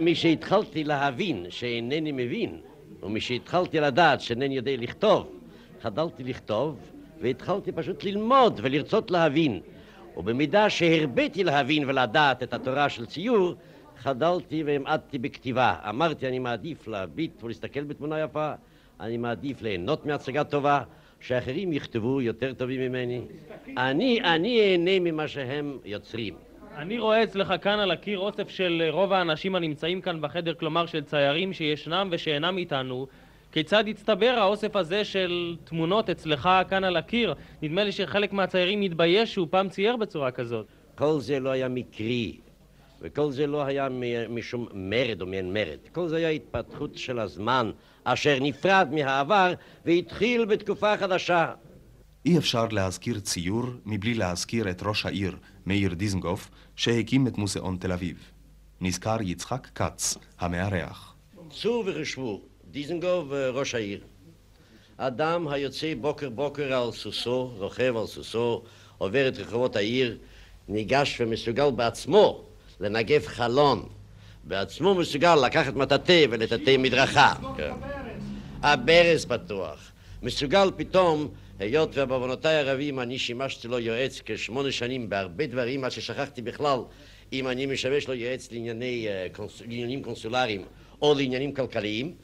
משהתחלתי 0.00 0.84
להבין 0.84 1.46
שאינני 1.48 2.12
מבין, 2.12 2.60
ומשהתחלתי 3.02 3.80
לדעת 3.80 4.20
שאינני 4.20 4.56
יודע 4.56 4.72
לכתוב, 4.78 5.38
חדלתי 5.82 6.24
לכתוב, 6.24 6.92
והתחלתי 7.20 7.72
פשוט 7.72 8.04
ללמוד 8.04 8.60
ולרצות 8.62 9.10
להבין. 9.10 9.60
ובמידה 10.16 10.70
שהרביתי 10.70 11.44
להבין 11.44 11.88
ולדעת 11.88 12.42
את 12.42 12.54
התורה 12.54 12.88
של 12.88 13.06
ציור, 13.06 13.54
חדלתי 13.98 14.62
והמעטתי 14.62 15.18
בכתיבה. 15.18 15.74
אמרתי, 15.88 16.28
אני 16.28 16.38
מעדיף 16.38 16.88
להביט 16.88 17.42
ולהסתכל 17.42 17.84
בתמונה 17.84 18.20
יפה, 18.20 18.52
אני 19.02 19.16
מעדיף 19.16 19.62
ליהנות 19.62 20.06
מהצגה 20.06 20.44
טובה, 20.44 20.82
שאחרים 21.20 21.72
יכתבו 21.72 22.20
יותר 22.20 22.52
טובים 22.52 22.80
ממני. 22.80 23.20
אני, 23.76 24.20
אני 24.20 24.60
אהנה 24.60 25.00
ממה 25.00 25.28
שהם 25.28 25.78
יוצרים. 25.84 26.34
אני 26.76 26.98
רואה 26.98 27.22
אצלך 27.22 27.54
כאן 27.62 27.78
על 27.78 27.90
הקיר 27.90 28.18
אוסף 28.18 28.48
של 28.48 28.82
רוב 28.90 29.12
האנשים 29.12 29.54
הנמצאים 29.54 30.00
כאן 30.00 30.20
בחדר, 30.20 30.54
כלומר 30.54 30.86
של 30.86 31.04
ציירים 31.04 31.52
שישנם 31.52 32.08
ושאינם 32.10 32.58
איתנו. 32.58 33.06
כיצד 33.52 33.88
הצטבר 33.88 34.34
האוסף 34.38 34.76
הזה 34.76 35.04
של 35.04 35.56
תמונות 35.64 36.10
אצלך 36.10 36.48
כאן 36.68 36.84
על 36.84 36.96
הקיר? 36.96 37.34
נדמה 37.62 37.84
לי 37.84 37.92
שחלק 37.92 38.32
מהציירים 38.32 38.80
התבייש 38.80 39.32
שהוא 39.32 39.46
פעם 39.50 39.68
צייר 39.68 39.96
בצורה 39.96 40.30
כזאת. 40.30 40.66
כל 40.94 41.20
זה 41.20 41.40
לא 41.40 41.50
היה 41.50 41.68
מקרי, 41.68 42.36
וכל 43.02 43.32
זה 43.32 43.46
לא 43.46 43.64
היה 43.64 43.88
משום 44.28 44.68
מרד 44.74 45.20
או 45.20 45.26
מעין 45.26 45.52
מרד. 45.52 45.78
כל 45.92 46.08
זה 46.08 46.16
היה 46.16 46.28
התפתחות 46.28 46.98
של 46.98 47.18
הזמן, 47.18 47.70
אשר 48.04 48.38
נפרד 48.40 48.88
מהעבר 48.92 49.54
והתחיל 49.84 50.44
בתקופה 50.44 50.96
חדשה. 50.96 51.52
אי 52.26 52.38
אפשר 52.38 52.66
להזכיר 52.70 53.20
ציור 53.20 53.64
מבלי 53.86 54.14
להזכיר 54.14 54.70
את 54.70 54.82
ראש 54.82 55.06
העיר, 55.06 55.36
מאיר 55.66 55.94
דיזנגוף, 55.94 56.50
שהקים 56.76 57.26
את 57.26 57.38
מוזיאון 57.38 57.76
תל 57.80 57.92
אביב. 57.92 58.30
נזכר 58.80 59.16
יצחק 59.20 59.68
כץ, 59.74 60.16
המארח. 60.38 61.14
צאו 61.50 61.82
וחשבו, 61.86 62.42
דיזנגוף 62.70 63.24
ראש 63.52 63.74
העיר. 63.74 64.00
אדם 64.96 65.48
היוצא 65.48 65.94
בוקר 66.00 66.30
בוקר 66.30 66.74
על 66.74 66.92
סוסו, 66.92 67.54
רוכב 67.58 67.96
על 67.96 68.06
סוסו, 68.06 68.62
עובר 68.98 69.28
את 69.28 69.38
רחובות 69.38 69.76
העיר, 69.76 70.18
ניגש 70.68 71.20
ומסוגל 71.20 71.70
בעצמו 71.70 72.51
לנגב 72.82 73.26
חלון, 73.26 73.88
בעצמו 74.44 74.94
מסוגל 74.94 75.34
לקחת 75.34 75.74
מטאטא 75.74 76.24
ולטאטא 76.30 76.76
מדרכה. 76.78 77.34
כן. 77.56 77.72
הברז 78.62 79.24
פתוח. 79.24 79.92
מסוגל 80.22 80.70
פתאום, 80.76 81.28
היות 81.58 81.90
ובעוונותיי 81.94 82.56
הרבים 82.56 83.00
אני 83.00 83.18
שימשתי 83.18 83.68
לו 83.68 83.78
יועץ 83.78 84.20
כשמונה 84.24 84.72
שנים 84.72 85.08
בהרבה 85.08 85.46
דברים, 85.46 85.84
עד 85.84 85.90
ששכחתי 85.90 86.42
בכלל 86.42 86.78
אם 87.32 87.48
אני 87.48 87.66
משמש 87.66 88.08
לו 88.08 88.14
יועץ 88.14 88.52
לענייני, 88.52 89.08
אה, 89.08 89.26
לעניינים 89.66 90.02
קונסולריים 90.02 90.64
או 91.02 91.14
לעניינים 91.14 91.52
כלכליים. 91.52 92.14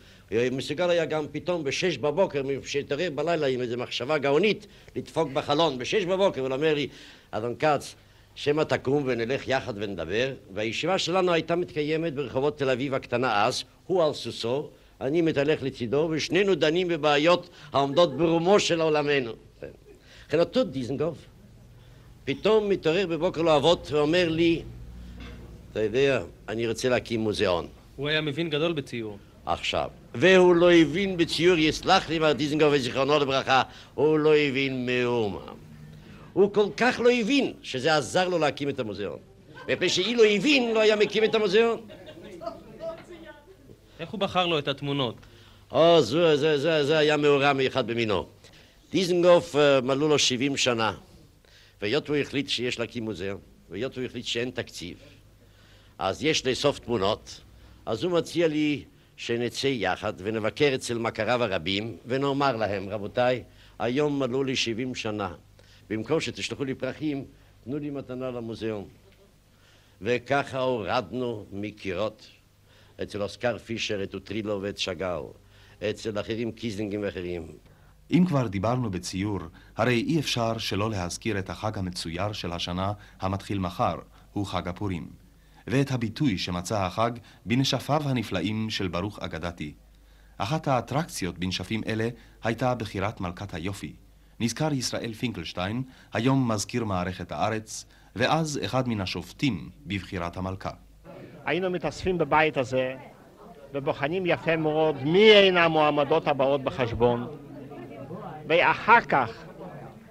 מסוגל 0.53 0.91
היה 0.91 1.05
גם 1.05 1.27
פתאום 1.33 1.65
בשש 1.65 1.99
בבוקר, 1.99 2.43
כשהתערב 2.63 3.15
בלילה 3.15 3.47
עם 3.47 3.61
איזו 3.61 3.77
מחשבה 3.77 4.19
גאונית, 4.19 4.67
לדפוק 4.97 5.29
בחלון 5.33 5.79
בשש 5.79 6.05
בבוקר 6.05 6.45
ולומר 6.45 6.75
לי, 6.75 6.89
אדון 7.31 7.55
כץ, 7.59 7.95
שמא 8.39 8.63
תקום 8.63 9.03
ונלך 9.07 9.49
יחד 9.49 9.75
ונדבר, 9.77 10.33
והישיבה 10.55 10.99
שלנו 10.99 11.33
הייתה 11.33 11.57
מתקיימת 11.57 12.15
ברחובות 12.15 12.59
תל 12.59 12.71
אביב 12.71 12.95
הקטנה 12.95 13.47
אז, 13.47 13.65
הוא 13.87 14.05
על 14.05 14.13
סוסו, 14.13 14.69
אני 15.01 15.23
מתהלך 15.23 15.63
לצידו, 15.63 16.09
ושנינו 16.11 16.55
דנים 16.55 16.89
בבעיות 16.89 17.49
העומדות 17.73 18.17
ברומו 18.17 18.61
של 18.61 18.81
עולמנו. 18.81 19.33
לכן 20.29 20.41
אותו 20.41 20.65
דיזנגוף 20.65 21.19
פתאום 22.25 22.69
מתעורר 22.69 23.07
בבוקר 23.07 23.43
לאבות 23.43 23.89
ואומר 23.93 24.29
לי, 24.29 24.63
אתה 25.73 25.83
יודע, 25.83 26.23
אני 26.49 26.69
רוצה 26.69 26.89
להקים 26.89 27.21
מוזיאון. 27.21 27.67
הוא 27.97 28.09
היה 28.09 28.21
מבין 28.21 28.51
גדול 28.51 28.73
בציור. 28.73 29.19
עכשיו. 29.47 29.89
והוא 30.15 30.57
לא 30.57 30.73
הבין 30.73 31.17
בציור, 31.17 31.59
יסלח 31.59 32.09
לי 32.09 32.19
מר 32.19 32.33
דיזנגוף 32.33 32.69
וזיכרונו 32.73 33.19
לברכה, 33.19 33.63
הוא 33.95 34.19
לא 34.19 34.37
הבין 34.37 34.87
מאומה. 34.87 35.53
הוא 36.33 36.55
כל 36.55 36.67
כך 36.77 37.01
לא 37.05 37.11
הבין 37.11 37.53
שזה 37.63 37.97
עזר 37.97 38.29
לו 38.29 38.39
להקים 38.39 38.69
את 38.69 38.81
המוזיאון. 38.81 39.19
מפני 39.69 39.89
שאילו 39.89 40.25
הבין, 40.25 40.75
לא 40.75 40.81
היה 40.81 40.97
מקים 40.97 41.25
את 41.25 41.35
המוזיאון. 41.35 41.81
איך 44.01 44.11
הוא 44.11 44.21
בחר 44.21 44.47
לו 44.47 44.59
את 44.59 44.69
התמונות? 44.69 45.15
או, 45.73 46.03
זה, 46.03 46.37
זה, 46.37 46.59
זה, 46.59 46.85
זה 46.85 46.99
היה 46.99 47.17
מאורע 47.17 47.53
מאחד 47.53 47.87
במינו. 47.87 48.27
דיזנגוף 48.91 49.55
uh, 49.55 49.59
מלאו 49.83 50.09
לו 50.09 50.19
70 50.19 50.57
שנה, 50.57 50.95
והיות 51.83 52.09
הוא 52.09 52.17
החליט 52.17 52.49
שיש 52.49 52.79
להקים 52.79 53.05
מוזיאון, 53.05 53.41
והיות 53.71 53.97
הוא 53.97 54.05
החליט 54.05 54.25
שאין 54.25 54.51
תקציב, 54.51 54.99
אז 55.99 56.25
יש 56.25 56.47
לאסוף 56.47 56.79
תמונות, 56.79 57.41
אז 57.87 58.05
הוא 58.05 58.13
מציע 58.13 58.49
לי 58.49 58.85
שנצא 59.17 59.67
יחד 59.67 60.13
ונבקר 60.19 60.73
אצל 60.75 60.99
מכריו 60.99 61.43
הרבים, 61.43 61.97
ונאמר 62.07 62.57
להם, 62.57 62.89
רבותיי, 62.89 63.43
היום 63.79 64.19
מלאו 64.19 64.45
לי 64.45 64.57
70 64.57 64.95
שנה. 64.95 65.35
במקום 65.91 66.21
שתשלחו 66.21 66.65
לי 66.65 66.75
פרחים, 66.75 67.25
תנו 67.65 67.79
לי 67.79 67.91
מתנה 67.91 68.31
למוזיאון. 68.31 68.85
וככה 70.01 70.59
הורדנו 70.59 71.47
מקירות 71.53 72.29
אצל 73.03 73.23
אוסקר 73.23 73.59
פישר 73.59 74.03
את 74.03 74.15
אוטרילו 74.15 74.63
ואת 74.63 74.79
שאגאל, 74.79 75.23
אצל 75.91 76.21
אחרים 76.21 76.53
קיזלינגים 76.53 77.01
ואחרים. 77.03 77.47
אם 78.11 78.25
כבר 78.29 78.47
דיברנו 78.47 78.91
בציור, 78.91 79.41
הרי 79.77 80.01
אי 80.01 80.21
אפשר 80.21 80.59
שלא 80.59 80.91
להזכיר 80.91 81.39
את 81.39 81.51
החג 81.51 81.79
המצויר 81.79 82.33
של 82.33 82.53
השנה 82.53 82.93
המתחיל 83.21 83.59
מחר, 83.59 83.97
הוא 84.33 84.47
חג 84.47 84.69
הפורים, 84.69 85.09
ואת 85.67 85.91
הביטוי 85.91 86.39
שמצא 86.39 86.83
החג 86.83 87.11
בנשפיו 87.47 88.03
הנפלאים 88.05 88.71
של 88.71 88.89
ברוך 88.89 89.19
אגדתי. 89.19 89.75
אחת 90.39 90.69
האטרקציות 90.69 91.39
בנשפים 91.39 91.81
אלה 91.87 92.09
הייתה 92.43 92.75
בחירת 92.75 93.21
מלכת 93.21 93.55
היופי. 93.55 93.93
נזכר 94.41 94.73
ישראל 94.73 95.13
פינקלשטיין, 95.13 95.83
היום 96.13 96.53
מזכיר 96.53 96.85
מערכת 96.85 97.33
הארץ, 97.33 97.87
ואז 98.17 98.61
אחד 98.65 98.89
מן 98.89 99.01
השופטים 99.01 99.71
בבחירת 99.87 100.37
המלכה. 100.37 100.71
היינו 101.45 101.71
מתאספים 101.71 102.19
בבית 102.19 102.57
הזה 102.57 102.95
ובוחנים 103.75 104.23
יפה 104.27 104.57
מאוד 104.57 105.03
מי 105.03 105.35
הן 105.35 105.57
המועמדות 105.57 106.29
הבאות 106.29 106.63
בחשבון 106.65 107.27
ואחר 108.49 109.01
כך 109.01 109.45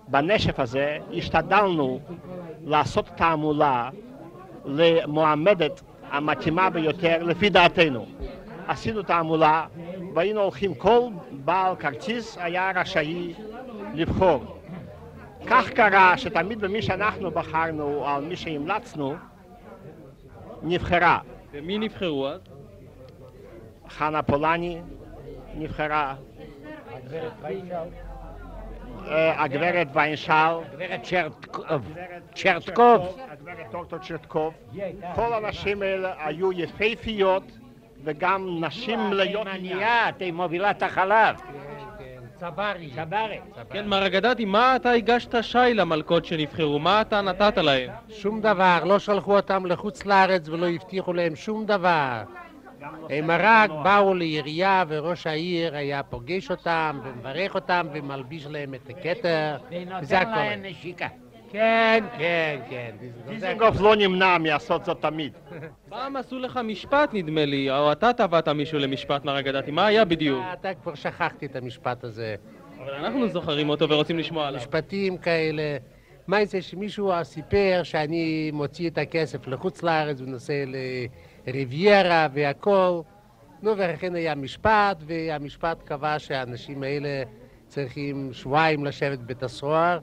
בנשף 0.07 0.59
הזה 0.59 0.97
השתדלנו 1.17 1.99
לעשות 2.63 3.07
תעמולה 3.07 3.89
למועמדת 4.65 5.81
המתאימה 6.11 6.69
ביותר 6.69 7.23
לפי 7.23 7.49
דעתנו. 7.49 8.05
עשינו 8.67 9.01
תעמולה 9.03 9.65
והיינו 10.13 10.41
הולכים, 10.41 10.75
כל 10.75 11.01
בעל 11.32 11.75
כרטיס 11.75 12.38
היה 12.38 12.71
רשאי 12.75 13.34
לבחור. 13.93 14.58
כך 15.47 15.69
קרה 15.69 16.17
שתמיד 16.17 16.60
במי 16.60 16.82
שאנחנו 16.82 17.32
בחרנו, 17.32 18.08
על 18.08 18.25
מי 18.25 18.36
שהמלצנו, 18.36 19.15
נבחרה. 20.63 21.19
ומי 21.51 21.77
נבחרו 21.77 22.27
אז? 22.27 22.41
חנה 23.89 24.21
פולני 24.21 24.82
נבחרה. 25.56 26.15
הגברת 29.12 29.88
ויינשל. 29.93 30.34
הגברת 30.34 31.03
צ'רטקוב. 32.34 33.17
הגברת 33.32 33.71
דוקטור 33.71 33.99
צ'רטקוב. 33.99 34.53
כל 35.15 35.34
הנשים 35.34 35.82
האלה 35.82 36.13
היו 36.25 36.51
יפהפיות 36.51 37.43
וגם 38.03 38.63
נשים 38.65 39.10
מלאות 39.10 39.47
עניין. 39.47 40.13
היא 40.19 40.33
מובילת 40.33 40.83
החלב. 40.83 41.36
צברי. 42.39 42.89
צברי. 42.95 43.39
כן, 43.69 43.88
מר 43.88 44.05
אגדתי, 44.05 44.45
מה 44.45 44.75
אתה 44.75 44.91
הגשת 44.91 45.36
שי 45.43 45.73
למלכות 45.73 46.25
שנבחרו? 46.25 46.79
מה 46.79 47.01
אתה 47.01 47.21
נתת 47.21 47.57
להם? 47.57 47.89
שום 48.10 48.41
דבר, 48.41 48.83
לא 48.83 48.99
שלחו 48.99 49.36
אותם 49.36 49.65
לחוץ 49.65 50.05
לארץ 50.05 50.49
ולא 50.49 50.67
הבטיחו 50.67 51.13
להם 51.13 51.36
שום 51.36 51.65
דבר. 51.65 52.23
הם 53.10 53.31
רק 53.31 53.69
באו 53.83 54.13
לעירייה 54.13 54.83
וראש 54.88 55.27
העיר 55.27 55.75
היה 55.75 56.03
פוגש 56.03 56.51
אותם 56.51 56.99
ומברך 57.03 57.55
אותם 57.55 57.88
ומלביש 57.93 58.45
להם 58.45 58.73
את 58.73 58.89
הכתר 58.89 59.57
וזה 60.01 60.19
הכל. 60.19 60.31
להם 60.31 60.62
נשיקה. 60.63 61.07
כן, 61.51 62.03
כן, 62.17 62.60
כן. 62.69 62.95
דיזנגוף 63.27 63.81
לא 63.81 63.95
נמנע 63.95 64.38
מעשות 64.38 64.86
זאת 64.86 65.01
תמיד. 65.01 65.33
פעם 65.89 66.15
עשו 66.15 66.39
לך 66.39 66.60
משפט 66.63 67.10
נדמה 67.13 67.45
לי, 67.45 67.71
או 67.71 67.91
אתה 67.91 68.13
תבעת 68.13 68.47
מישהו 68.47 68.79
למשפט 68.79 69.25
מר 69.25 69.39
אגדתי, 69.39 69.71
מה 69.71 69.86
היה 69.86 70.05
בדיוק? 70.05 70.43
אתה 70.53 70.73
כבר 70.73 70.95
שכחתי 70.95 71.45
את 71.45 71.55
המשפט 71.55 72.03
הזה. 72.03 72.36
אבל 72.79 72.93
אנחנו 72.93 73.27
זוכרים 73.27 73.69
אותו 73.69 73.89
ורוצים 73.89 74.19
לשמוע 74.19 74.47
עליו. 74.47 74.60
משפטים 74.60 75.17
כאלה. 75.17 75.77
מה 76.27 76.45
זה 76.45 76.62
שמישהו 76.62 77.12
סיפר 77.23 77.81
שאני 77.83 78.51
מוציא 78.53 78.89
את 78.89 78.97
הכסף 78.97 79.47
לחוץ 79.47 79.83
לארץ 79.83 80.21
ונוסע 80.21 80.63
לריביירה 81.47 82.27
והכל. 82.33 83.01
נו, 83.62 83.77
ולכן 83.77 84.15
היה 84.15 84.36
משפט, 84.36 84.97
והמשפט 85.05 85.83
קבע 85.83 86.19
שהאנשים 86.19 86.83
האלה 86.83 87.23
צריכים 87.67 88.29
שבועיים 88.33 88.86
לשבת 88.86 89.19
בבית 89.19 89.43
הסוהר. 89.43 89.99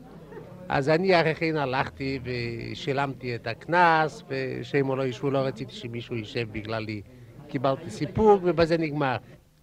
אז 0.68 0.88
אני 0.88 1.20
אחרי 1.20 1.34
כן 1.34 1.56
הלכתי 1.56 2.18
ושילמתי 2.24 3.34
את 3.34 3.46
הקנס, 3.46 4.22
ושם 4.28 4.88
או 4.88 4.96
לא 4.96 5.06
ישבו, 5.06 5.30
לא 5.30 5.38
רציתי 5.38 5.74
שמישהו 5.74 6.16
יישב 6.16 6.52
בגללי. 6.52 7.02
קיבלתי 7.48 7.90
סיפוק, 7.90 8.42
ובזה 8.44 8.78
נגמר. 8.78 9.16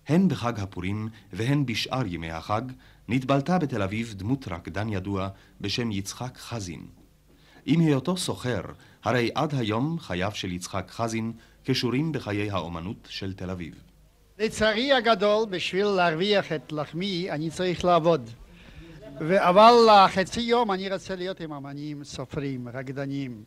הן 0.08 0.28
בחג 0.28 0.60
הפורים 0.60 1.08
והן 1.34 1.66
בשאר 1.66 2.08
ימי 2.08 2.32
החג 2.32 2.62
נתבלטה 3.08 3.58
בתל 3.58 3.82
אביב 3.82 4.14
דמות 4.18 4.48
רקדן 4.48 4.90
ידוע 4.90 5.28
בשם 5.62 5.92
יצחק 5.92 6.38
חזין. 6.38 6.86
עם 7.66 7.80
היותו 7.80 8.18
סוחר, 8.18 8.62
הרי 9.04 9.30
עד 9.36 9.54
היום 9.56 10.00
חייו 10.00 10.32
של 10.34 10.52
יצחק 10.52 10.92
חזין 10.92 11.32
קשורים 11.64 12.12
בחיי 12.12 12.52
האומנות 12.52 13.08
של 13.10 13.34
תל 13.34 13.50
אביב. 13.50 13.74
לצערי 14.40 14.94
הגדול, 14.94 15.46
בשביל 15.50 15.86
להרוויח 15.86 16.52
את 16.52 16.72
לחמי, 16.72 17.32
אני 17.32 17.50
צריך 17.50 17.86
לעבוד. 17.86 18.30
אבל 19.30 19.74
חצי 20.08 20.42
יום 20.42 20.72
אני 20.72 20.94
רוצה 20.94 21.16
להיות 21.16 21.40
עם 21.40 21.54
אמנים, 21.54 22.04
סופרים, 22.04 22.68
רקדנים. 22.74 23.44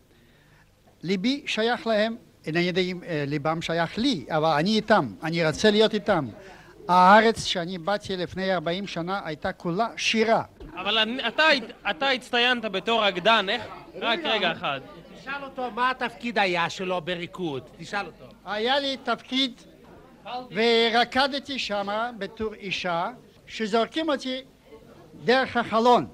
ליבי 1.03 1.43
שייך 1.47 1.87
להם, 1.87 2.17
אינני 2.47 2.61
יודע 2.61 2.81
אם 2.81 3.01
ליבם 3.27 3.63
שייך 3.63 3.99
לי, 3.99 4.25
אבל 4.31 4.49
אני 4.59 4.77
איתם, 4.77 5.15
אני 5.23 5.47
רוצה 5.47 5.71
להיות 5.71 5.95
איתם. 5.95 6.29
הארץ 6.89 7.45
שאני 7.45 7.79
באתי 7.79 8.17
לפני 8.17 8.55
40 8.55 8.87
שנה 8.87 9.21
הייתה 9.25 9.53
כולה 9.53 9.89
שירה. 9.97 10.43
אבל 10.77 10.99
אני, 10.99 11.29
אתה, 11.29 11.45
אתה 11.91 12.09
הצטיינת 12.09 12.65
בתור 12.65 13.05
רקדן, 13.05 13.47
איך? 13.49 13.63
רק 14.01 14.19
רגע 14.25 14.53
אחד. 14.53 14.81
תשאל 15.21 15.45
אותו 15.45 15.71
מה 15.71 15.91
התפקיד 15.91 16.39
היה 16.39 16.71
שלו 16.71 17.01
בריקוד, 17.01 17.63
תשאל 17.79 18.07
אותו. 18.07 18.25
היה 18.45 18.81
לי 18.81 18.97
תפקיד 18.97 19.61
ורקדתי 20.51 21.59
שמה 21.59 22.11
בתור 22.19 22.55
אישה 22.55 23.11
שזורקים 23.47 24.09
אותי 24.09 24.43
דרך 25.25 25.57
החלון. 25.57 26.07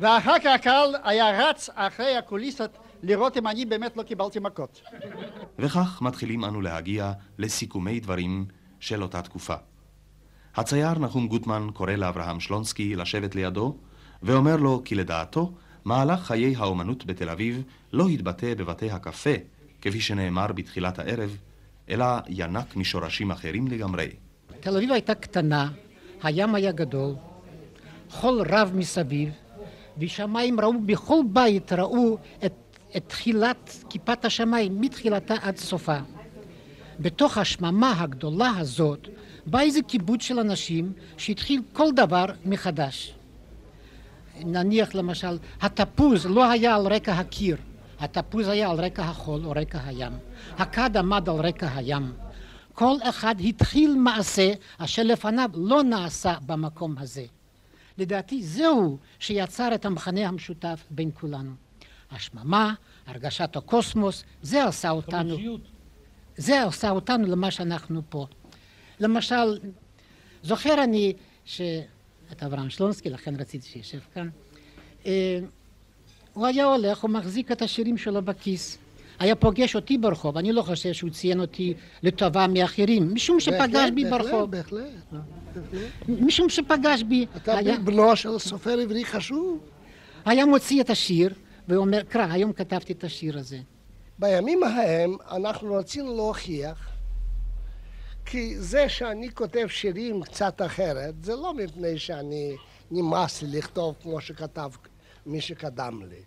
ואחר 0.00 0.38
כך 0.38 0.50
הקהל 0.54 0.94
היה 1.04 1.48
רץ 1.48 1.70
אחרי 1.74 2.16
הקוליסות 2.16 2.78
לראות 3.02 3.36
אם 3.36 3.46
אני 3.46 3.64
באמת 3.64 3.96
לא 3.96 4.02
קיבלתי 4.02 4.38
מכות. 4.38 4.82
וכך 5.58 6.02
מתחילים 6.02 6.44
אנו 6.44 6.60
להגיע 6.60 7.12
לסיכומי 7.38 8.00
דברים 8.00 8.46
של 8.80 9.02
אותה 9.02 9.22
תקופה. 9.22 9.54
הצייר 10.56 10.98
נחום 10.98 11.28
גוטמן 11.28 11.68
קורא 11.74 11.92
לאברהם 11.92 12.40
שלונסקי 12.40 12.96
לשבת 12.96 13.34
לידו, 13.34 13.76
ואומר 14.22 14.56
לו 14.56 14.82
כי 14.84 14.94
לדעתו 14.94 15.52
מהלך 15.84 16.20
חיי 16.20 16.56
האומנות 16.56 17.06
בתל 17.06 17.28
אביב 17.28 17.62
לא 17.92 18.08
התבטא 18.08 18.54
בבתי 18.54 18.90
הקפה, 18.90 19.34
כפי 19.80 20.00
שנאמר 20.00 20.46
בתחילת 20.46 20.98
הערב, 20.98 21.36
אלא 21.88 22.06
ינק 22.28 22.76
משורשים 22.76 23.30
אחרים 23.30 23.68
לגמרי. 23.68 24.08
תל 24.60 24.76
אביב 24.76 24.92
הייתה 24.92 25.14
קטנה, 25.14 25.68
הים 26.22 26.54
היה 26.54 26.72
גדול, 26.72 27.14
חול 28.10 28.42
רב 28.50 28.72
מסביב, 28.74 29.30
ושמיים 29.98 30.60
ראו, 30.60 30.72
בכל 30.86 31.20
בית 31.32 31.72
ראו 31.72 32.18
את, 32.44 32.52
את 32.96 33.04
תחילת 33.06 33.84
כיפת 33.88 34.24
השמיים, 34.24 34.80
מתחילתה 34.80 35.34
עד 35.42 35.56
סופה. 35.56 35.98
בתוך 37.00 37.38
השממה 37.38 38.00
הגדולה 38.00 38.50
הזאת, 38.58 39.08
בא 39.46 39.60
איזה 39.60 39.82
קיבוץ 39.82 40.22
של 40.22 40.38
אנשים 40.38 40.92
שהתחיל 41.16 41.62
כל 41.72 41.92
דבר 41.92 42.24
מחדש. 42.44 43.14
נניח 44.44 44.94
למשל, 44.94 45.38
התפוז 45.60 46.26
לא 46.26 46.50
היה 46.50 46.76
על 46.76 46.86
רקע 46.86 47.12
הקיר, 47.12 47.56
התפוז 48.00 48.48
היה 48.48 48.70
על 48.70 48.80
רקע 48.80 49.02
החול 49.02 49.44
או 49.44 49.50
רקע 49.56 49.78
הים. 49.84 50.12
הכד 50.58 50.96
עמד 50.96 51.28
על 51.28 51.36
רקע 51.36 51.68
הים. 51.74 52.12
כל 52.74 52.96
אחד 53.02 53.34
התחיל 53.40 53.94
מעשה 53.94 54.52
אשר 54.78 55.02
לפניו 55.02 55.50
לא 55.54 55.82
נעשה 55.82 56.34
במקום 56.46 56.94
הזה. 56.98 57.24
לדעתי 58.00 58.42
זהו 58.42 58.98
שיצר 59.18 59.74
את 59.74 59.84
המכנה 59.84 60.28
המשותף 60.28 60.84
בין 60.90 61.10
כולנו. 61.14 61.52
השממה, 62.10 62.74
הרגשת 63.06 63.56
הקוסמוס, 63.56 64.24
זה 64.42 64.64
עשה 64.64 64.90
אותנו, 64.90 65.36
זה 66.36 66.62
עשה 66.62 66.90
אותנו 66.90 67.26
למה 67.26 67.50
שאנחנו 67.50 68.02
פה. 68.08 68.26
למשל, 69.00 69.58
זוכר 70.42 70.84
אני 70.84 71.12
ש... 71.44 71.60
את 72.32 72.42
אברהם 72.42 72.70
שלונסקי, 72.70 73.10
לכן 73.10 73.34
רציתי 73.36 73.68
שישב 73.68 73.98
כאן. 74.14 74.28
הוא 76.32 76.46
היה 76.46 76.64
הולך, 76.64 76.98
הוא 76.98 77.10
מחזיק 77.10 77.52
את 77.52 77.62
השירים 77.62 77.96
שלו 77.96 78.22
בכיס. 78.22 78.78
היה 79.20 79.34
פוגש 79.36 79.76
אותי 79.76 79.98
ברחוב, 79.98 80.38
אני 80.38 80.52
לא 80.52 80.62
חושב 80.62 80.92
שהוא 80.92 81.10
ציין 81.10 81.40
אותי 81.40 81.74
לטובה 82.02 82.46
מאחרים, 82.46 83.14
משום 83.14 83.40
שפגש 83.40 83.90
בי 83.94 84.04
ברחוב. 84.04 84.50
בהחלט, 84.50 84.82
בהחלט. 85.12 86.08
משום 86.08 86.48
שפגש 86.48 87.02
בי. 87.02 87.26
אתה 87.36 87.58
בנו 87.84 88.16
של 88.16 88.38
סופר 88.38 88.78
עברי 88.78 89.04
חשוב. 89.04 89.58
היה 90.24 90.46
מוציא 90.46 90.80
את 90.80 90.90
השיר 90.90 91.34
ואומר, 91.68 92.02
קרא, 92.02 92.26
היום 92.30 92.52
כתבתי 92.52 92.92
את 92.92 93.04
השיר 93.04 93.38
הזה. 93.38 93.58
בימים 94.18 94.62
ההם 94.62 95.16
אנחנו 95.30 95.74
רצינו 95.74 96.16
להוכיח 96.16 96.88
כי 98.26 98.58
זה 98.58 98.88
שאני 98.88 99.30
כותב 99.34 99.66
שירים 99.68 100.22
קצת 100.22 100.62
אחרת, 100.66 101.24
זה 101.24 101.36
לא 101.36 101.54
מפני 101.54 101.98
שאני 101.98 102.56
נמאס 102.90 103.42
לי 103.42 103.58
לכתוב 103.58 103.94
כמו 104.02 104.20
שכתב 104.20 104.70
מי 105.26 105.40
שקדם 105.40 106.00
לי. 106.08 106.22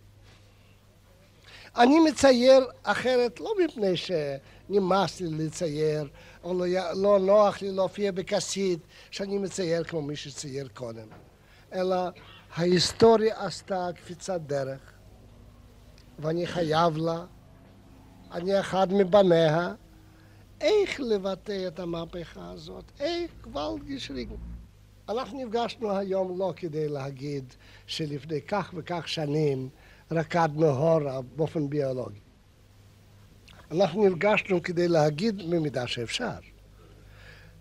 אני 1.78 2.00
מצייר 2.00 2.66
אחרת 2.84 3.40
לא 3.40 3.54
מפני 3.66 3.94
שנמאס 3.98 5.22
לי 5.22 5.46
לצייר, 5.46 6.08
או 6.44 6.54
לא, 6.54 6.66
לא 6.94 7.20
נוח 7.20 7.62
לי 7.62 7.72
להופיע 7.72 8.12
בכסית 8.12 8.80
שאני 9.12 9.38
מצייר 9.38 9.84
כמו 9.84 10.02
מי 10.02 10.16
שצייר 10.16 10.68
קודם, 10.74 11.08
אלא 11.74 11.96
ההיסטוריה 12.56 13.46
עשתה 13.46 13.88
קפיצת 13.96 14.42
דרך, 14.42 14.94
ואני 16.20 16.48
חייב 16.48 16.98
לה, 16.98 17.26
אני 18.32 18.60
אחד 18.60 18.94
מבניה, 18.94 19.74
איך 20.62 21.00
לבטא 21.00 21.68
את 21.68 21.80
המהפכה 21.80 22.52
הזאת, 22.52 22.84
איך 23.00 23.32
גוואלד 23.42 23.84
גשרינג. 23.84 24.32
אנחנו 25.10 25.46
נפגשנו 25.46 25.92
היום 25.92 26.40
לא 26.40 26.54
כדי 26.56 26.90
להגיד 26.90 27.54
שלפני 27.88 28.42
כך 28.42 28.74
וכך 28.76 29.08
שנים 29.08 29.70
רקדנו 30.12 30.66
הורה 30.66 31.22
באופן 31.36 31.70
ביולוגי. 31.70 32.20
אנחנו 33.72 34.10
נפגשנו 34.10 34.64
כדי 34.64 34.88
להגיד 34.88 35.50
במידה 35.50 35.88
שאפשר, 35.88 36.40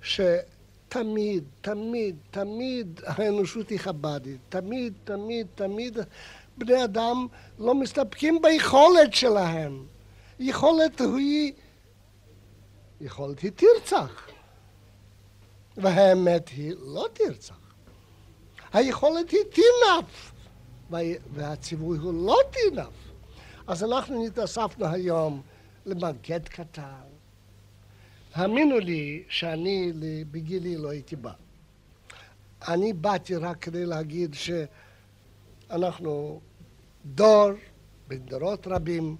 שתמיד, 0.03 1.45
תמיד, 1.61 2.17
תמיד 2.31 3.01
האנושות 3.07 3.69
היא 3.69 3.79
חב"דית, 3.79 4.41
תמיד, 4.49 4.93
תמיד, 5.05 5.47
תמיד 5.55 5.99
בני 6.59 6.85
אדם 6.85 7.27
לא 7.59 7.75
מסתפקים 7.75 8.43
ביכולת 8.43 9.15
שלהם. 9.15 9.87
יכולת 10.39 11.01
היא, 11.01 11.53
יכולת 13.01 13.41
היא 13.41 13.51
תרצח, 13.57 14.29
והאמת 15.77 16.49
היא 16.49 16.75
לא 16.79 17.09
תרצח. 17.13 17.55
היכולת 18.73 19.31
היא 19.31 19.41
תינף. 19.53 20.32
והציווי 21.35 21.99
הוא 21.99 22.27
לא 22.27 22.39
תינף. 22.51 23.13
אז 23.67 23.85
אנחנו 23.85 24.27
נתאספנו 24.27 24.87
היום 24.87 25.43
למגד 25.87 26.49
קטן. 26.49 27.03
האמינו 28.35 28.79
לי 28.79 29.23
שאני 29.29 29.93
בגילי 30.31 30.77
לא 30.77 30.91
הייתי 30.91 31.17
בא. 31.17 31.33
אני 32.69 32.93
באתי 32.93 33.37
רק 33.37 33.59
כדי 33.59 33.87
להגיד 33.87 34.35
שאנחנו 35.71 36.41
דור, 37.05 37.51
בדורות 38.09 38.67
רבים, 38.67 39.17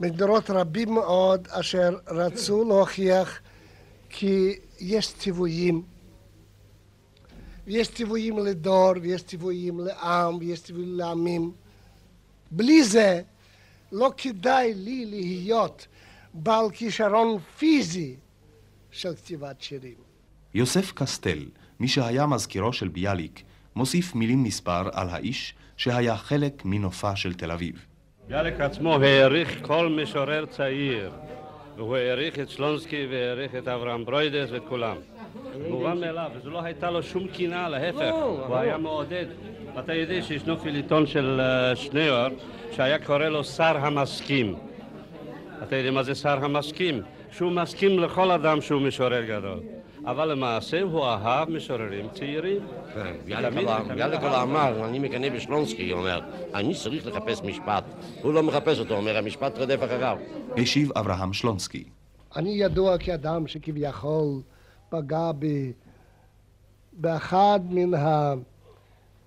בדורות 0.00 0.50
רבים 0.50 0.94
מאוד 0.94 1.48
אשר 1.50 1.98
רצו 2.06 2.64
להוכיח 2.64 3.40
כי 4.08 4.58
יש 4.80 5.14
ציוויים 5.14 5.82
ויש 7.68 7.88
ציוויים 7.88 8.38
לדור 8.38 8.92
ויש 9.02 9.22
ציוויים 9.22 9.80
לעם 9.80 10.36
ויש 10.38 10.62
ציוויים 10.62 10.94
לעמים 10.94 11.52
בלי 12.50 12.84
זה 12.84 13.22
לא 13.92 14.10
כדאי 14.16 14.74
לי 14.74 15.04
להיות 15.06 15.86
בעל 16.34 16.70
כישרון 16.70 17.38
פיזי 17.58 18.16
של 18.90 19.14
כתיבת 19.14 19.62
שירים. 19.62 19.94
יוסף 20.54 20.92
קסטל, 20.92 21.44
מי 21.80 21.88
שהיה 21.88 22.26
מזכירו 22.26 22.72
של 22.72 22.88
ביאליק, 22.88 23.42
מוסיף 23.76 24.14
מילים 24.14 24.42
מספר 24.42 24.88
על 24.92 25.08
האיש 25.08 25.54
שהיה 25.76 26.16
חלק 26.16 26.64
מנופה 26.64 27.16
של 27.16 27.34
תל 27.34 27.50
אביב. 27.50 27.86
ביאליק 28.28 28.60
עצמו 28.60 28.94
העריך 28.94 29.66
כל 29.66 29.98
משורר 30.02 30.46
צעיר, 30.46 31.12
והוא 31.76 31.96
העריך 31.96 32.38
את 32.38 32.50
שלונסקי 32.50 33.06
והעריך 33.10 33.54
את 33.54 33.68
אברהם 33.68 34.04
ברוידס 34.04 34.50
ואת 34.50 34.62
כולם. 34.68 34.96
מובן 35.70 36.00
מאליו, 36.00 36.30
וזו 36.36 36.50
לא 36.50 36.62
הייתה 36.62 36.90
לו 36.90 37.02
שום 37.02 37.28
קינה, 37.28 37.68
להפך, 37.68 38.14
הוא 38.46 38.56
היה 38.56 38.78
מעודד. 38.78 39.26
אתה 39.78 39.94
יודע 39.94 40.22
שישנו 40.22 40.58
פיליטון 40.58 41.06
של 41.06 41.40
אה, 41.40 41.76
שניאור 41.76 42.28
שהיה 42.72 42.98
קורא 42.98 43.24
לו 43.24 43.44
שר 43.44 43.76
המסכים. 43.76 44.54
אתה 45.62 45.76
יודע 45.76 45.90
מה 45.90 46.02
זה 46.02 46.14
שר 46.14 46.44
המסכים? 46.44 47.02
שהוא 47.30 47.52
מסכים 47.52 47.98
לכל 47.98 48.30
אדם 48.30 48.60
שהוא 48.60 48.82
משורר 48.82 49.24
גדול. 49.24 49.60
אבל 50.04 50.32
למעשה 50.32 50.82
הוא 50.82 51.04
אהב 51.04 51.50
משוררים 51.50 52.08
צעירים. 52.14 52.58
כן, 52.94 53.12
ביאלקה 53.94 54.42
אמר, 54.42 54.88
אני 54.88 54.98
מקנא 54.98 55.28
בשלונסקי, 55.28 55.90
הוא 55.90 56.00
אומר, 56.00 56.20
אני 56.54 56.74
צריך 56.74 57.06
לחפש 57.06 57.42
משפט. 57.42 57.84
הוא 58.22 58.32
לא 58.32 58.42
מחפש 58.42 58.78
אותו, 58.78 58.96
אומר, 58.96 59.16
המשפט 59.16 59.58
רודף 59.58 59.78
אחריו. 59.84 60.18
השיב 60.56 60.92
אברהם 60.98 61.32
שלונסקי. 61.32 61.84
אני 62.36 62.50
ידוע 62.50 62.98
כאדם 62.98 63.46
שכביכול 63.46 64.40
פגע 64.88 65.32
בי 65.32 65.72
באחד 66.92 67.60
מן 67.70 67.90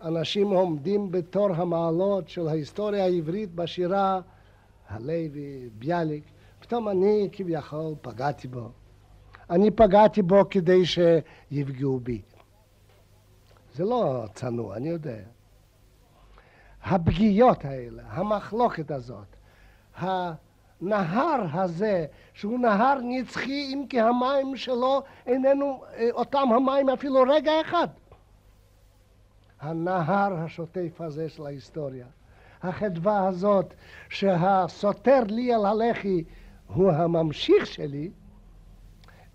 האנשים 0.01 0.51
העומדים 0.51 1.11
בתור 1.11 1.51
המעלות 1.55 2.29
של 2.29 2.47
ההיסטוריה 2.47 3.03
העברית 3.03 3.55
בשירה, 3.55 4.19
הלוי, 4.89 5.69
ביאליק. 5.77 6.23
פתאום 6.59 6.89
אני 6.89 7.29
כביכול 7.31 7.95
פגעתי 8.01 8.47
בו. 8.47 8.69
אני 9.49 9.71
פגעתי 9.71 10.21
בו 10.21 10.49
כדי 10.49 10.81
שיפגעו 10.85 11.99
בי. 11.99 12.21
זה 13.75 13.83
לא 13.83 14.25
צנוע, 14.33 14.75
אני 14.77 14.89
יודע. 14.89 15.17
הפגיעות 16.83 17.65
האלה, 17.65 18.03
המחלוקת 18.07 18.91
הזאת, 18.91 19.35
הנהר 20.81 21.45
הזה, 21.53 22.05
שהוא 22.33 22.59
נהר 22.59 22.99
נצחי, 23.03 23.73
אם 23.73 23.85
כי 23.89 23.99
המים 23.99 24.55
שלו 24.55 25.03
איננו 25.25 25.83
אותם 26.11 26.47
המים 26.55 26.89
אפילו 26.89 27.21
רגע 27.21 27.51
אחד. 27.61 27.87
הנהר 29.59 30.33
השוטף 30.33 31.01
הזה 31.01 31.29
של 31.29 31.45
ההיסטוריה. 31.45 32.05
החדווה 32.63 33.27
הזאת 33.27 33.73
שהסותר 34.09 35.23
לי 35.27 35.53
על 35.53 35.65
הלחי 35.65 36.23
הוא 36.67 36.91
הממשיך 36.91 37.65
שלי, 37.65 38.11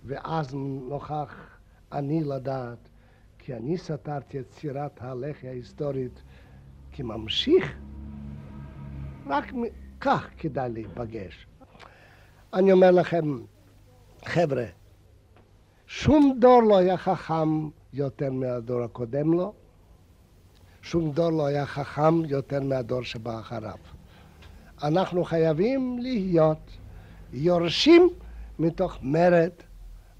ואז 0.05 0.55
נוכח 0.89 1.59
אני 1.93 2.25
לדעת, 2.25 2.89
כי 3.39 3.55
אני 3.55 3.79
סתרתי 3.79 4.41
את 4.41 4.53
סירת 4.53 5.03
הלחי 5.03 5.49
ההיסטורית 5.49 6.23
כממשיך, 6.93 7.77
רק 9.27 9.45
כך 10.01 10.27
כדאי 10.39 10.71
להיפגש. 10.73 11.47
אני 12.55 12.73
אומר 12.73 12.91
לכם, 12.91 13.39
חבר'ה, 14.25 14.65
שום 15.87 16.37
דור 16.41 16.63
לא 16.63 16.77
היה 16.77 16.97
חכם 16.97 17.69
יותר 17.93 18.33
מהדור 18.33 18.83
הקודם 18.83 19.33
לו, 19.33 19.53
שום 20.83 21.13
דור 21.13 21.31
לא 21.31 21.47
היה 21.47 21.67
חכם 21.67 22.25
יותר 22.25 22.61
מהדור 22.61 23.03
שבא 23.03 23.41
אחריו. 23.41 23.79
אנחנו 24.83 25.25
חייבים 25.25 25.99
להיות 25.99 26.71
יורשים 27.33 28.11
מתוך 28.59 28.99
מרד, 29.03 29.51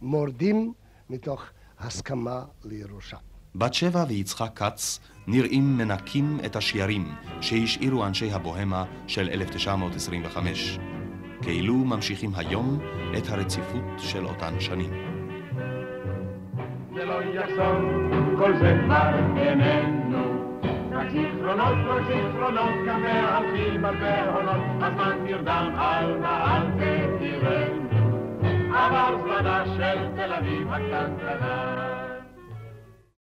מורדים 0.03 0.73
מתוך 1.11 1.43
הסכמה 1.79 2.45
לירושה. 2.65 3.17
בת 3.55 3.75
שבע 3.75 4.05
ויצחק 4.09 4.51
כץ 4.55 5.01
נראים 5.27 5.79
מנקים 5.79 6.39
את 6.47 6.57
השיירים 6.57 7.09
שהשאירו 7.41 8.07
אנשי 8.07 8.33
הבוהמה 8.33 8.85
של 9.07 9.29
1925, 9.29 10.79
כאילו 11.43 11.75
ממשיכים 11.75 12.31
היום 12.37 12.79
את 13.19 13.31
הרציפות 13.31 13.85
של 13.99 14.27
אותן 14.27 14.61
שנים. 14.61 14.91
זה 16.95 17.05
לא 17.05 17.23
יחזור, 17.23 17.77
כל 18.39 18.53
זה 18.59 18.79
כבר 18.85 19.11
איננו 19.37 20.37
זיכרונות, 21.13 21.79
רק 21.87 22.03
זיכרונות, 22.07 22.87
גם 22.89 23.03
מהלכים 23.03 23.85
הרבה 23.85 24.31
עונות, 24.31 24.83
הזמן 24.83 25.19
נרדם 25.25 25.75
על 25.79 26.19
מעל 26.19 26.63
ותראנו, 26.77 27.89
עבר 28.75 29.17
זמנה 29.23 29.65
של 29.77 29.99
תל 30.17 30.33
אביב 30.33 30.69
הקטנטנה. 30.73 32.06